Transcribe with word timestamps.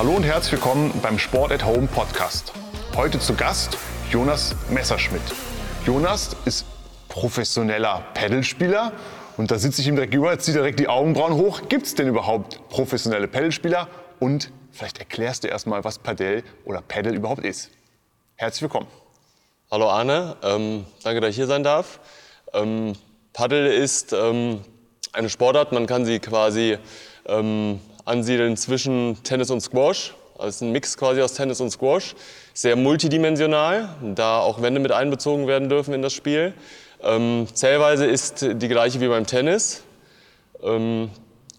Hallo 0.00 0.12
und 0.12 0.22
herzlich 0.22 0.52
willkommen 0.52 0.98
beim 1.02 1.18
Sport 1.18 1.52
at 1.52 1.62
Home 1.62 1.86
Podcast. 1.86 2.54
Heute 2.96 3.18
zu 3.18 3.34
Gast 3.34 3.76
Jonas 4.10 4.56
Messerschmidt. 4.70 5.20
Jonas 5.84 6.34
ist 6.46 6.64
professioneller 7.10 8.06
Pedalspieler 8.14 8.94
und 9.36 9.50
da 9.50 9.58
sitze 9.58 9.82
ich 9.82 9.88
ihm 9.88 9.96
direkt 9.96 10.12
gegenüber, 10.12 10.32
jetzt 10.32 10.46
zieht 10.46 10.54
er 10.54 10.62
direkt 10.62 10.80
die 10.80 10.88
Augenbrauen 10.88 11.34
hoch. 11.34 11.68
Gibt 11.68 11.84
es 11.84 11.94
denn 11.96 12.08
überhaupt 12.08 12.66
professionelle 12.70 13.28
Pedalspieler? 13.28 13.88
Und 14.20 14.50
vielleicht 14.72 15.00
erklärst 15.00 15.44
du 15.44 15.48
erstmal, 15.48 15.84
was 15.84 15.98
Padel 15.98 16.44
oder 16.64 16.80
Pedal 16.80 17.14
überhaupt 17.14 17.44
ist. 17.44 17.68
Herzlich 18.36 18.62
willkommen. 18.62 18.86
Hallo 19.70 19.90
Arne, 19.90 20.34
ähm, 20.42 20.86
danke, 21.02 21.20
dass 21.20 21.28
ich 21.28 21.36
hier 21.36 21.46
sein 21.46 21.62
darf. 21.62 22.00
Ähm, 22.54 22.94
Paddel 23.34 23.66
ist 23.66 24.14
ähm, 24.14 24.62
eine 25.12 25.28
Sportart, 25.28 25.72
man 25.72 25.86
kann 25.86 26.06
sie 26.06 26.20
quasi 26.20 26.78
ähm, 27.26 27.80
ansiedeln 28.10 28.56
zwischen 28.56 29.16
Tennis 29.22 29.50
und 29.50 29.60
Squash. 29.60 30.14
Also 30.38 30.64
ein 30.64 30.72
Mix 30.72 30.96
quasi 30.96 31.22
aus 31.22 31.34
Tennis 31.34 31.60
und 31.60 31.70
Squash. 31.70 32.14
Sehr 32.54 32.76
multidimensional, 32.76 33.90
da 34.14 34.40
auch 34.40 34.60
Wände 34.62 34.80
mit 34.80 34.92
einbezogen 34.92 35.46
werden 35.46 35.68
dürfen 35.68 35.94
in 35.94 36.02
das 36.02 36.12
Spiel. 36.12 36.54
Ähm, 37.02 37.46
Zählweise 37.52 38.06
ist 38.06 38.42
die 38.42 38.68
gleiche 38.68 39.00
wie 39.00 39.08
beim 39.08 39.26
Tennis. 39.26 39.82
Ähm, 40.62 41.10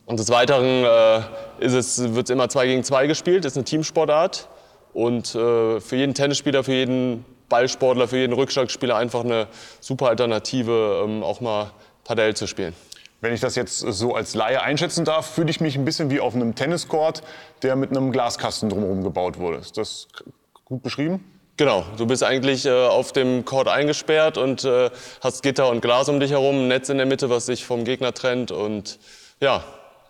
und 0.06 0.20
des 0.20 0.30
Weiteren 0.30 0.84
äh, 0.84 1.22
wird 1.60 1.74
es 2.26 2.30
immer 2.30 2.50
2 2.50 2.68
gegen 2.68 2.84
2 2.84 3.08
gespielt, 3.08 3.46
ist 3.46 3.56
eine 3.56 3.64
Teamsportart. 3.64 4.50
Und 4.94 5.34
äh, 5.36 5.80
für 5.80 5.96
jeden 5.96 6.14
Tennisspieler, 6.14 6.64
für 6.64 6.74
jeden 6.74 7.24
Ballsportler, 7.48 8.08
für 8.08 8.18
jeden 8.18 8.34
Rückschlagspieler 8.34 8.96
einfach 8.96 9.24
eine 9.24 9.48
super 9.80 10.10
Alternative, 10.10 11.04
ähm, 11.06 11.24
auch 11.24 11.40
mal 11.40 11.72
Padel 12.04 12.36
zu 12.36 12.48
spielen. 12.48 12.74
Wenn 13.22 13.34
ich 13.34 13.40
das 13.40 13.56
jetzt 13.56 13.78
so 13.80 14.16
als 14.16 14.34
Laie 14.34 14.62
einschätzen 14.62 15.06
darf, 15.06 15.28
fühle 15.28 15.52
ich 15.52 15.62
mich 15.62 15.78
ein 15.78 15.86
bisschen 15.86 16.10
wie 16.10 16.20
auf 16.20 16.34
einem 16.34 16.56
Tenniscourt, 16.56 17.22
der 17.62 17.76
mit 17.76 17.92
einem 17.92 18.12
Glaskasten 18.12 18.68
drumherum 18.68 19.04
gebaut 19.04 19.38
wurde. 19.38 19.58
Ist 19.58 19.78
das 19.78 20.08
gut 20.66 20.82
beschrieben? 20.82 21.24
Genau, 21.56 21.86
du 21.98 22.08
bist 22.08 22.24
eigentlich 22.24 22.66
äh, 22.66 22.88
auf 22.88 23.12
dem 23.12 23.46
Court 23.46 23.68
eingesperrt 23.68 24.40
und 24.40 24.64
äh, 24.64 24.90
hast 25.22 25.44
Gitter 25.44 25.70
und 25.70 25.82
Glas 25.82 26.10
um 26.10 26.20
dich 26.20 26.32
herum, 26.32 26.64
ein 26.64 26.68
Netz 26.70 26.90
in 26.90 26.98
der 26.98 27.06
Mitte, 27.06 27.30
was 27.30 27.46
dich 27.46 27.64
vom 27.64 27.84
Gegner 27.84 28.16
trennt 28.16 28.52
und 28.52 28.98
ja, 29.40 29.64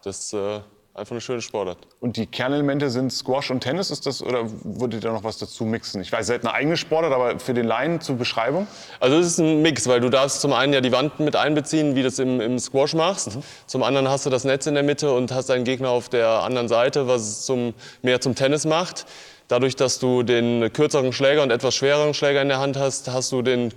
das 0.04 0.32
äh, 0.32 0.62
einfach 0.94 1.12
eine 1.12 1.22
schöne 1.22 1.42
Sportart. 1.42 1.78
Und 2.00 2.18
die 2.18 2.28
Kernelemente 2.28 2.90
sind 2.90 3.12
Squash 3.12 3.50
und 3.52 3.62
Tennis, 3.62 3.92
ist 3.92 4.06
das, 4.06 4.22
oder 4.22 4.44
würdet 4.64 5.04
ihr 5.04 5.12
noch 5.12 5.24
was 5.24 5.38
dazu 5.38 5.64
mixen? 5.64 6.02
Ich 6.02 6.12
weiß, 6.12 6.20
ihr 6.30 6.34
seid 6.36 6.46
eine 6.46 6.54
eigene 6.54 6.78
Sportart, 6.78 7.14
aber 7.14 7.40
für 7.40 7.54
den 7.54 7.66
Laien 7.66 8.02
zur 8.02 8.18
Beschreibung? 8.18 8.68
Also 9.00 9.18
es 9.18 9.28
ist 9.28 9.40
ein 9.40 9.62
Mix, 9.62 9.88
weil 9.88 10.02
du 10.02 10.10
darfst 10.10 10.42
zum 10.42 10.54
einen 10.54 10.74
ja 10.74 10.82
die 10.82 10.92
Wand 10.92 11.20
mit 11.20 11.36
einbeziehen, 11.36 11.96
wie 11.96 12.00
du 12.00 12.08
das 12.08 12.20
im, 12.20 12.42
im 12.42 12.60
Squash 12.60 12.94
machst. 12.94 13.36
Mhm. 13.36 13.44
Zum 13.68 13.84
anderen 13.84 14.10
hast 14.10 14.26
du 14.26 14.30
das 14.30 14.44
Netz 14.44 14.68
in 14.68 14.74
der 14.74 14.84
Mitte 14.84 15.14
und 15.14 15.32
hast 15.32 15.50
deinen 15.50 15.64
Gegner 15.64 15.90
auf 15.90 16.10
der 16.10 16.28
anderen 16.28 16.68
Seite, 16.68 17.08
was 17.08 17.22
es 17.22 17.46
zum, 17.46 17.74
mehr 18.02 18.20
zum 18.20 18.36
Tennis 18.36 18.66
macht. 18.66 19.06
Dadurch, 19.48 19.76
dass 19.76 20.00
du 20.00 20.24
den 20.24 20.72
kürzeren 20.72 21.12
Schläger 21.14 21.44
und 21.44 21.52
etwas 21.52 21.76
schwereren 21.76 22.14
Schläger 22.14 22.42
in 22.42 22.48
der 22.48 22.60
Hand 22.60 22.78
hast, 22.78 23.10
hast 23.10 23.32
du 23.32 23.42
den 23.42 23.74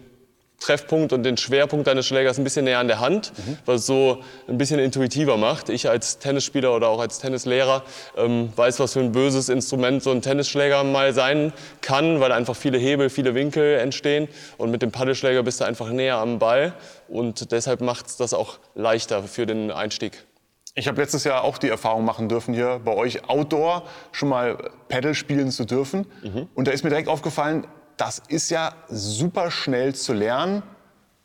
Treffpunkt 0.65 1.13
und 1.13 1.25
den 1.25 1.37
Schwerpunkt 1.37 1.87
deines 1.87 2.07
Schlägers 2.07 2.39
ein 2.39 2.45
bisschen 2.45 2.65
näher 2.65 2.79
an 2.79 2.89
der 2.89 3.01
Hand, 3.01 3.33
mhm. 3.37 3.59
was 3.67 3.83
es 3.83 3.87
so 3.87 4.23
ein 4.49 4.57
bisschen 4.57 4.81
intuitiver 4.81 5.37
macht. 5.37 5.69
Ich 5.69 5.91
als 5.91 6.19
Tennisspieler 6.19 6.75
oder 6.75 6.89
auch 6.89 7.01
als 7.01 7.19
Tennislehrer 7.19 7.83
ähm, 8.17 8.51
weiß, 8.57 8.81
was 8.81 8.95
für 8.95 9.01
ein 9.01 9.13
böses 9.13 9.51
Instrument 9.51 10.03
so 10.03 10.11
ein 10.11 10.23
Tennisschläger 10.23 10.83
mal 10.83 11.13
sein 11.13 11.53
kann, 11.83 12.21
weil 12.21 12.33
einfach 12.33 12.57
viele 12.57 12.79
Hebel, 12.79 13.11
viele 13.11 13.35
Winkel 13.35 13.79
entstehen. 13.79 14.27
Und 14.57 14.71
mit 14.71 14.81
dem 14.81 14.91
Paddelschläger 14.91 15.43
bist 15.43 15.61
du 15.61 15.65
einfach 15.65 15.91
näher 15.91 16.17
am 16.17 16.39
Ball 16.39 16.73
und 17.09 17.53
deshalb 17.53 17.83
macht 17.83 18.07
es 18.07 18.17
das 18.17 18.33
auch 18.33 18.59
leichter 18.75 19.23
für 19.25 19.45
den 19.45 19.71
Einstieg. 19.71 20.25
Ich 20.75 20.89
habe 20.89 21.01
letztes 21.01 21.25
Jahr 21.25 21.45
auch 21.45 21.59
die 21.59 21.69
Erfahrung 21.69 22.05
machen 22.05 22.29
dürfen, 22.29 22.55
hier 22.55 22.81
bei 22.83 22.93
euch 22.95 23.29
Outdoor 23.29 23.85
schon 24.13 24.31
mal 24.31 24.71
Paddle 24.89 25.15
spielen 25.15 25.51
zu 25.51 25.67
dürfen. 25.67 26.07
Mhm. 26.23 26.49
Und 26.55 26.67
da 26.67 26.73
ist 26.73 26.83
mir 26.83 26.91
direkt 26.91 27.09
aufgefallen, 27.09 27.67
das 27.97 28.23
ist 28.29 28.51
ja 28.51 28.73
super 28.89 29.51
schnell 29.51 29.95
zu 29.95 30.13
lernen. 30.13 30.63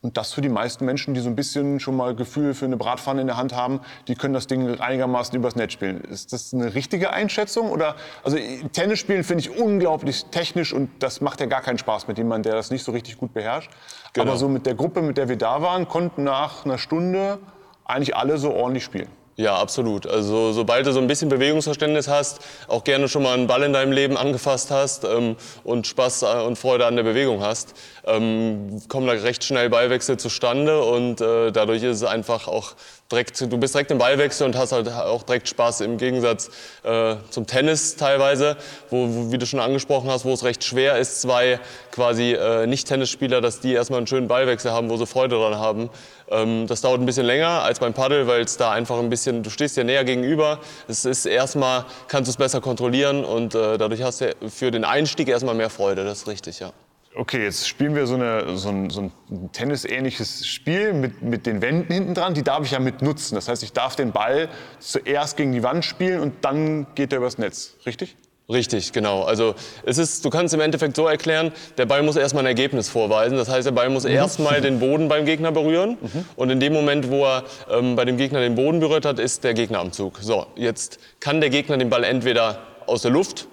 Und 0.01 0.15
das 0.15 0.31
für 0.31 0.39
die 0.39 0.49
meisten 0.49 0.85
Menschen, 0.85 1.13
die 1.13 1.19
so 1.19 1.27
ein 1.27 1.35
bisschen 1.35 1.81
schon 1.81 1.97
mal 1.97 2.15
Gefühl 2.15 2.53
für 2.53 2.63
eine 2.63 2.77
Bratpfanne 2.77 3.19
in 3.19 3.27
der 3.27 3.35
Hand 3.35 3.53
haben, 3.53 3.81
die 4.07 4.15
können 4.15 4.33
das 4.33 4.47
Ding 4.47 4.79
einigermaßen 4.79 5.35
übers 5.35 5.57
Netz 5.57 5.73
spielen. 5.73 5.99
Ist 5.99 6.31
das 6.31 6.53
eine 6.53 6.73
richtige 6.73 7.11
Einschätzung? 7.11 7.69
Oder, 7.69 7.97
also 8.23 8.37
Tennis 8.71 8.99
spielen 8.99 9.25
finde 9.25 9.41
ich 9.41 9.57
unglaublich 9.57 10.23
technisch 10.31 10.71
und 10.71 10.89
das 10.99 11.19
macht 11.19 11.41
ja 11.41 11.47
gar 11.47 11.61
keinen 11.61 11.79
Spaß 11.79 12.07
mit 12.07 12.17
jemandem, 12.17 12.51
der 12.51 12.55
das 12.55 12.71
nicht 12.71 12.85
so 12.85 12.93
richtig 12.93 13.17
gut 13.17 13.33
beherrscht. 13.33 13.71
Genau. 14.13 14.27
Aber 14.27 14.37
so 14.37 14.47
mit 14.47 14.65
der 14.65 14.75
Gruppe, 14.75 15.01
mit 15.01 15.17
der 15.17 15.27
wir 15.27 15.37
da 15.37 15.61
waren, 15.61 15.85
konnten 15.89 16.23
nach 16.23 16.63
einer 16.63 16.77
Stunde 16.77 17.39
eigentlich 17.83 18.15
alle 18.15 18.37
so 18.37 18.53
ordentlich 18.53 18.85
spielen. 18.85 19.09
Ja, 19.39 19.55
absolut. 19.55 20.05
Also 20.05 20.51
sobald 20.51 20.85
du 20.85 20.91
so 20.91 20.99
ein 20.99 21.07
bisschen 21.07 21.29
Bewegungsverständnis 21.29 22.09
hast, 22.09 22.39
auch 22.67 22.83
gerne 22.83 23.07
schon 23.07 23.23
mal 23.23 23.35
einen 23.35 23.47
Ball 23.47 23.63
in 23.63 23.71
deinem 23.71 23.93
Leben 23.93 24.17
angefasst 24.17 24.69
hast 24.69 25.05
ähm, 25.05 25.37
und 25.63 25.87
Spaß 25.87 26.23
äh, 26.23 26.25
und 26.41 26.57
Freude 26.57 26.85
an 26.85 26.97
der 26.97 27.03
Bewegung 27.03 27.41
hast, 27.41 27.73
ähm, 28.05 28.81
kommen 28.89 29.07
da 29.07 29.13
recht 29.13 29.45
schnell 29.45 29.69
Ballwechsel 29.69 30.17
zustande 30.17 30.83
und 30.83 31.21
äh, 31.21 31.53
dadurch 31.53 31.83
ist 31.83 31.95
es 31.95 32.03
einfach 32.03 32.49
auch 32.49 32.73
direkt, 33.11 33.39
du 33.39 33.57
bist 33.57 33.73
direkt 33.73 33.91
im 33.91 33.97
Ballwechsel 33.97 34.45
und 34.45 34.57
hast 34.57 34.71
halt 34.71 34.89
auch 34.89 35.23
direkt 35.23 35.47
Spaß 35.47 35.81
im 35.81 35.97
Gegensatz 35.97 36.49
äh, 36.83 37.15
zum 37.29 37.47
Tennis 37.47 37.95
teilweise, 37.95 38.57
wo, 38.89 39.07
wo, 39.07 39.31
wie 39.31 39.37
du 39.37 39.45
schon 39.45 39.59
angesprochen 39.59 40.09
hast, 40.09 40.25
wo 40.25 40.33
es 40.33 40.43
recht 40.43 40.63
schwer 40.63 40.97
ist, 40.97 41.21
zwei 41.21 41.59
quasi 41.91 42.33
äh, 42.33 42.67
Nicht-Tennisspieler, 42.67 43.41
dass 43.41 43.61
die 43.61 43.73
erstmal 43.73 43.99
einen 43.99 44.07
schönen 44.07 44.27
Ballwechsel 44.27 44.71
haben, 44.71 44.89
wo 44.89 44.97
sie 44.97 45.07
Freude 45.07 45.37
dran 45.37 45.57
haben. 45.57 45.89
Ähm, 46.31 46.67
das 46.67 46.81
dauert 46.81 46.99
ein 46.99 47.05
bisschen 47.05 47.25
länger 47.25 47.63
als 47.63 47.79
beim 47.79 47.93
Paddel, 47.93 48.27
weil 48.27 48.41
es 48.41 48.57
da 48.57 48.71
einfach 48.71 48.99
ein 48.99 49.09
bisschen, 49.09 49.43
du 49.43 49.49
stehst 49.49 49.77
dir 49.77 49.83
näher 49.83 50.03
gegenüber. 50.03 50.59
Es 50.87 51.05
ist 51.05 51.25
erstmal, 51.25 51.85
kannst 52.07 52.27
du 52.27 52.31
es 52.31 52.37
besser 52.37 52.61
kontrollieren 52.61 53.25
und 53.25 53.55
äh, 53.55 53.77
dadurch 53.77 54.03
hast 54.03 54.21
du 54.21 54.33
für 54.49 54.71
den 54.71 54.83
Einstieg 54.83 55.27
erstmal 55.27 55.55
mehr 55.55 55.69
Freude, 55.69 56.03
das 56.03 56.19
ist 56.19 56.27
richtig, 56.27 56.59
ja. 56.59 56.71
Okay, 57.15 57.43
jetzt 57.43 57.67
spielen 57.67 57.95
wir 57.95 58.05
so, 58.05 58.13
eine, 58.13 58.55
so 58.57 58.69
ein, 58.69 58.89
so 58.91 59.01
ein 59.01 59.51
tennisähnliches 59.51 60.45
Spiel 60.45 60.93
mit, 60.93 61.23
mit 61.23 61.47
den 61.47 61.61
Wänden 61.61 61.91
hinten 61.91 62.13
dran. 62.13 62.35
Die 62.35 62.43
darf 62.43 62.63
ich 62.63 62.71
ja 62.71 62.79
mit 62.79 63.01
nutzen. 63.01 63.33
Das 63.33 63.49
heißt, 63.49 63.63
ich 63.63 63.73
darf 63.73 63.95
den 63.95 64.11
Ball 64.11 64.47
zuerst 64.79 65.35
gegen 65.35 65.51
die 65.51 65.63
Wand 65.63 65.83
spielen 65.83 66.19
und 66.19 66.45
dann 66.45 66.85
geht 66.93 67.11
er 67.11 67.17
übers 67.17 67.39
Netz. 67.39 67.77
Richtig? 67.85 68.15
Richtig, 68.51 68.93
genau. 68.93 69.23
Also 69.23 69.53
es 69.85 69.99
ist, 69.99 70.25
du 70.25 70.31
kannst 70.31 70.55
im 70.55 70.59
Endeffekt 70.59 70.95
so 70.95 71.07
erklären, 71.07 71.51
der 71.77 71.85
Ball 71.85 72.01
muss 72.01 72.15
erstmal 72.15 72.43
ein 72.43 72.47
Ergebnis 72.47 72.89
vorweisen. 72.89 73.37
Das 73.37 73.47
heißt, 73.47 73.67
der 73.67 73.73
Ball 73.73 73.89
muss 73.89 74.05
mhm. 74.05 74.11
erstmal 74.11 74.59
den 74.61 74.79
Boden 74.79 75.07
beim 75.07 75.25
Gegner 75.25 75.51
berühren. 75.51 75.97
Mhm. 76.01 76.25
Und 76.35 76.49
in 76.49 76.59
dem 76.59 76.73
Moment, 76.73 77.11
wo 77.11 77.25
er 77.25 77.43
ähm, 77.69 77.95
bei 77.95 78.05
dem 78.05 78.17
Gegner 78.17 78.39
den 78.39 78.55
Boden 78.55 78.79
berührt 78.79 79.05
hat, 79.05 79.19
ist 79.19 79.43
der 79.43 79.53
Gegner 79.53 79.79
am 79.79 79.91
Zug. 79.91 80.17
So, 80.21 80.47
jetzt 80.55 80.99
kann 81.19 81.41
der 81.41 81.51
Gegner 81.51 81.77
den 81.77 81.91
Ball 81.91 82.03
entweder 82.03 82.63
aus 82.87 83.03
der 83.03 83.11
Luft 83.11 83.47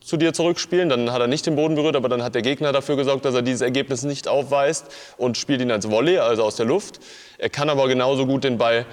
zu 0.00 0.16
dir 0.16 0.32
zurückspielen, 0.32 0.88
dann 0.88 1.12
hat 1.12 1.20
er 1.20 1.26
nicht 1.26 1.44
den 1.44 1.54
Boden 1.54 1.74
berührt, 1.74 1.94
aber 1.94 2.08
dann 2.08 2.22
hat 2.22 2.34
der 2.34 2.40
Gegner 2.40 2.72
dafür 2.72 2.96
gesorgt, 2.96 3.26
dass 3.26 3.34
er 3.34 3.42
dieses 3.42 3.60
Ergebnis 3.60 4.04
nicht 4.04 4.26
aufweist 4.26 4.86
und 5.18 5.36
spielt 5.36 5.60
ihn 5.60 5.70
als 5.70 5.90
Volley, 5.90 6.16
also 6.16 6.44
aus 6.44 6.56
der 6.56 6.64
Luft. 6.64 6.98
Er 7.36 7.50
kann 7.50 7.68
aber 7.68 7.86
genauso 7.88 8.24
gut 8.24 8.44
den 8.44 8.56
Ball 8.56 8.86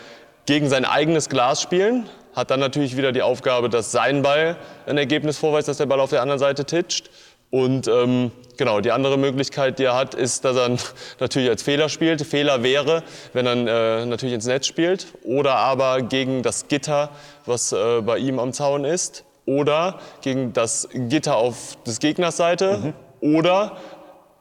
gegen 0.46 0.68
sein 0.68 0.84
eigenes 0.84 1.30
Glas 1.30 1.62
spielen, 1.62 2.10
hat 2.36 2.52
dann 2.52 2.60
natürlich 2.60 2.98
wieder 2.98 3.12
die 3.12 3.22
Aufgabe, 3.22 3.70
dass 3.70 3.92
sein 3.92 4.22
Ball 4.22 4.58
ein 4.86 4.98
Ergebnis 4.98 5.38
vorweist, 5.38 5.68
dass 5.68 5.78
der 5.78 5.86
Ball 5.86 6.00
auf 6.00 6.10
der 6.10 6.22
anderen 6.22 6.40
Seite 6.40 6.66
titscht. 6.66 7.10
Und 7.52 7.88
ähm, 7.88 8.32
genau, 8.58 8.82
die 8.82 8.92
andere 8.92 9.18
Möglichkeit, 9.18 9.80
die 9.80 9.86
er 9.86 9.96
hat, 9.96 10.14
ist, 10.14 10.44
dass 10.44 10.58
er 10.58 10.76
natürlich 11.20 11.50
als 11.50 11.64
Fehler 11.64 11.90
spielt. 11.90 12.22
Fehler 12.22 12.64
wäre, 12.64 13.04
wenn 13.34 13.46
er 13.46 14.02
äh, 14.02 14.06
natürlich 14.06 14.36
ins 14.36 14.46
Netz 14.46 14.68
spielt 14.68 15.08
oder 15.24 15.56
aber 15.56 16.02
gegen 16.02 16.44
das 16.44 16.68
Gitter, 16.68 17.10
was 17.46 17.72
äh, 17.72 18.02
bei 18.02 18.18
ihm 18.18 18.40
am 18.40 18.52
Zaun 18.52 18.84
ist 18.84 19.24
oder 19.46 20.00
gegen 20.22 20.54
das 20.54 20.90
Gitter 20.92 21.38
auf 21.38 21.78
des 21.86 22.00
Gegners 22.00 22.38
Seite 22.38 22.78
mhm. 22.78 22.94
oder 23.36 23.78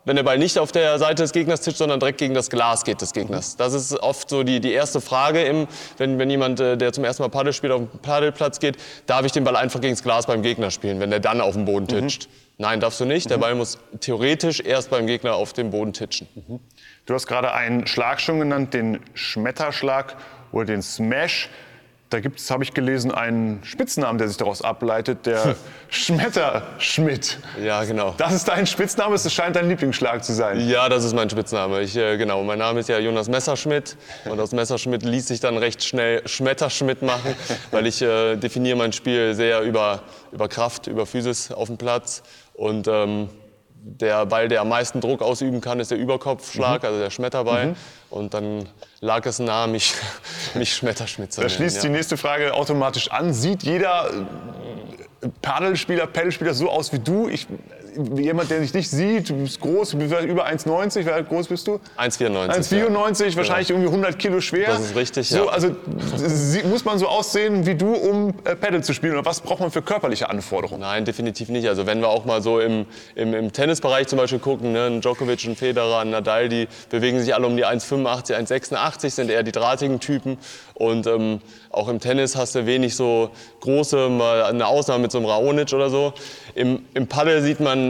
wenn 0.04 0.16
der 0.16 0.22
Ball 0.22 0.38
nicht 0.38 0.59
auf 0.59 0.72
der 0.72 0.98
Seite 0.98 1.22
des 1.22 1.32
Gegners 1.32 1.60
tischt, 1.60 1.78
sondern 1.78 2.00
direkt 2.00 2.19
gegen 2.19 2.34
das 2.34 2.50
Glas 2.50 2.84
geht 2.84 3.00
des 3.00 3.12
Gegners. 3.12 3.56
Das 3.56 3.72
ist 3.72 3.94
oft 4.00 4.28
so 4.28 4.42
die, 4.42 4.60
die 4.60 4.72
erste 4.72 5.00
Frage, 5.00 5.42
im, 5.42 5.66
wenn, 5.97 6.19
wenn 6.19 6.31
jemand, 6.31 6.60
äh, 6.60 6.76
der 6.76 6.92
zum 6.92 7.04
ersten 7.04 7.22
Mal 7.22 7.28
Paddel 7.28 7.53
spielt, 7.53 7.72
auf 7.72 7.81
den 7.81 7.98
Paddelplatz 8.00 8.60
geht, 8.60 8.76
darf 9.06 9.25
ich 9.25 9.32
den 9.32 9.44
Ball 9.44 9.56
einfach 9.56 9.81
gegen 9.81 9.94
das 9.94 10.03
Glas 10.03 10.26
beim 10.26 10.43
Gegner 10.43 10.70
spielen, 10.70 11.00
wenn 11.00 11.11
der 11.11 11.20
dann 11.20 11.40
auf 11.40 11.55
dem 11.55 11.64
Boden 11.64 11.84
mhm. 11.84 12.00
titscht. 12.00 12.26
Mhm. 12.28 12.44
Nein, 12.56 12.81
darfst 12.81 13.00
du 13.00 13.05
nicht. 13.05 13.31
Der 13.31 13.38
mhm. 13.38 13.43
Ball 13.43 13.55
muss 13.55 13.78
theoretisch 14.00 14.61
erst 14.61 14.90
beim 14.90 15.06
Gegner 15.06 15.34
auf 15.34 15.52
dem 15.52 15.70
Boden 15.70 15.93
titschen. 15.93 16.28
Mhm. 16.34 16.61
Du 17.06 17.14
hast 17.14 17.26
gerade 17.26 17.52
einen 17.52 17.87
Schlag 17.87 18.20
schon 18.20 18.38
genannt, 18.38 18.75
den 18.75 19.00
Schmetterschlag 19.14 20.17
oder 20.52 20.67
den 20.67 20.82
Smash. 20.82 21.49
Da 22.14 22.20
gibt 22.20 22.38
es, 22.38 22.49
habe 22.49 22.62
ich 22.62 22.72
gelesen, 22.72 23.11
einen 23.11 23.58
Spitznamen, 23.64 24.19
der 24.19 24.28
sich 24.28 24.37
daraus 24.37 24.62
ableitet, 24.62 25.26
der 25.26 25.56
Schmetterschmidt. 25.88 27.40
Ja, 27.61 27.82
genau. 27.82 28.14
Das 28.19 28.32
ist 28.32 28.46
dein 28.46 28.69
Spitzname, 28.69 29.16
es 29.16 29.32
scheint 29.34 29.56
dein 29.56 29.69
Lieblingsschlag 29.69 30.22
zu 30.22 30.32
sein. 30.32 30.61
Ja, 30.69 30.88
das 30.88 31.02
ist 31.02 31.12
mein 31.12 31.28
Spitzname. 31.28 31.81
Ich, 31.81 31.96
äh, 31.96 32.16
genau, 32.16 32.44
mein 32.44 32.61
Name 32.61 32.78
ist 32.78 32.88
ja 32.88 33.00
Jonas 33.00 33.28
Messerschmidt 33.28 33.96
und 34.26 34.38
aus 34.38 34.52
Messerschmidt 34.52 35.02
ließ 35.02 35.26
sich 35.26 35.40
dann 35.40 35.56
recht 35.58 35.82
schnell 35.82 36.22
Schmetterschmidt 36.28 37.02
machen, 37.02 37.34
weil 37.72 37.84
ich 37.88 38.00
äh, 38.00 38.37
definiere 38.37 38.76
mein 38.76 38.93
Spiel 38.93 39.34
sehr 39.34 39.62
über, 39.62 40.05
über 40.31 40.46
Kraft, 40.46 40.87
über 40.87 41.06
Physis 41.06 41.50
auf 41.50 41.66
dem 41.66 41.78
Platz 41.78 42.22
und 42.52 42.87
ähm, 42.87 43.28
der 43.86 44.25
Ball, 44.25 44.48
der 44.48 44.62
am 44.62 44.70
meisten 44.70 45.00
Druck 45.00 45.20
ausüben 45.20 45.60
kann, 45.60 45.78
ist 45.78 45.90
der 45.90 45.98
Überkopfschlag, 45.98 46.82
mhm. 46.82 46.88
also 46.88 47.00
der 47.00 47.10
Schmetterball. 47.10 47.66
Mhm. 47.66 47.76
Und 48.08 48.34
dann 48.34 48.69
lag 49.00 49.26
es 49.26 49.38
nahe, 49.38 49.69
mich, 49.69 49.94
mich 50.54 50.75
Schmetterschmidt 50.75 51.32
zu 51.32 51.40
nennen. 51.40 51.50
Da 51.50 51.54
schließt 51.54 51.76
ja. 51.76 51.82
die 51.82 51.88
nächste 51.90 52.16
Frage 52.16 52.54
automatisch 52.54 53.10
an. 53.10 53.34
Sieht 53.34 53.62
jeder 53.62 54.10
Paddelspieler, 55.42 56.06
Paddelspieler 56.06 56.54
so 56.54 56.70
aus 56.70 56.92
wie 56.92 56.98
du? 56.98 57.28
Ich, 57.28 57.46
jemand, 58.17 58.50
der 58.50 58.61
dich 58.61 58.75
nicht 58.75 58.91
sieht, 58.91 59.31
du 59.31 59.35
bist 59.35 59.61
groß, 59.61 59.91
du 59.91 59.99
bist 59.99 60.14
über 60.25 60.46
1,90, 60.46 61.06
wie 61.06 61.25
groß 61.25 61.49
bist 61.49 61.67
du? 61.67 61.81
1,94. 61.99 62.70
1,94, 62.70 63.25
ja. 63.25 63.37
wahrscheinlich 63.37 63.70
irgendwie 63.70 63.88
100 63.88 64.19
Kilo 64.19 64.41
schwer. 64.41 64.69
Das 64.69 64.81
ist 64.81 64.96
richtig, 64.96 65.29
so, 65.29 65.46
ja. 65.46 65.46
Also 65.46 65.75
muss 66.69 66.85
man 66.85 66.99
so 66.99 67.08
aussehen 67.08 67.67
wie 67.67 67.75
du, 67.75 67.93
um 67.94 68.35
äh, 68.44 68.56
Paddle 68.56 68.82
zu 68.82 68.94
spielen? 68.94 69.14
Oder 69.14 69.25
was 69.25 69.41
braucht 69.41 69.61
man 69.61 69.70
für 69.70 69.82
körperliche 69.82 70.31
Anforderungen? 70.31 70.81
Nein, 70.81 71.05
definitiv 71.05 71.49
nicht. 71.49 71.69
Also 71.69 71.87
wenn 71.87 72.00
wir 72.00 72.08
auch 72.08 72.25
mal 72.25 72.43
so 72.43 72.61
im, 72.61 72.87
im, 73.14 73.35
im 73.35 73.52
Tennisbereich 73.52 74.06
zum 74.08 74.19
Beispiel 74.19 74.38
gucken, 74.38 74.73
ne, 74.73 74.87
ein 74.87 75.00
Djokovic, 75.00 75.44
ein 75.44 75.56
Federer, 75.56 76.00
ein 76.00 76.11
Nadal, 76.11 76.49
die 76.49 76.69
bewegen 76.90 77.20
sich 77.20 77.35
alle 77.35 77.47
um 77.47 77.56
die 77.56 77.67
1,85, 77.67 78.35
1,86, 78.49 79.11
sind 79.11 79.31
eher 79.31 79.43
die 79.43 79.52
drahtigen 79.52 80.00
Typen. 80.00 80.38
Und 80.75 81.06
ähm, 81.06 81.40
auch 81.70 81.88
im 81.88 82.00
Tennis 82.00 82.37
hast 82.37 82.55
du 82.55 82.67
wenig 82.67 82.97
so 82.97 83.31
große, 83.61 84.08
mal 84.08 84.44
eine 84.44 84.67
Ausnahme 84.67 85.02
mit 85.02 85.12
so 85.12 85.19
einem 85.19 85.26
Raonic 85.26 85.73
oder 85.73 85.90
so. 85.90 86.12
Im, 86.55 86.85
im 86.94 87.06
Paddel 87.06 87.43
sieht 87.43 87.61
man 87.61 87.83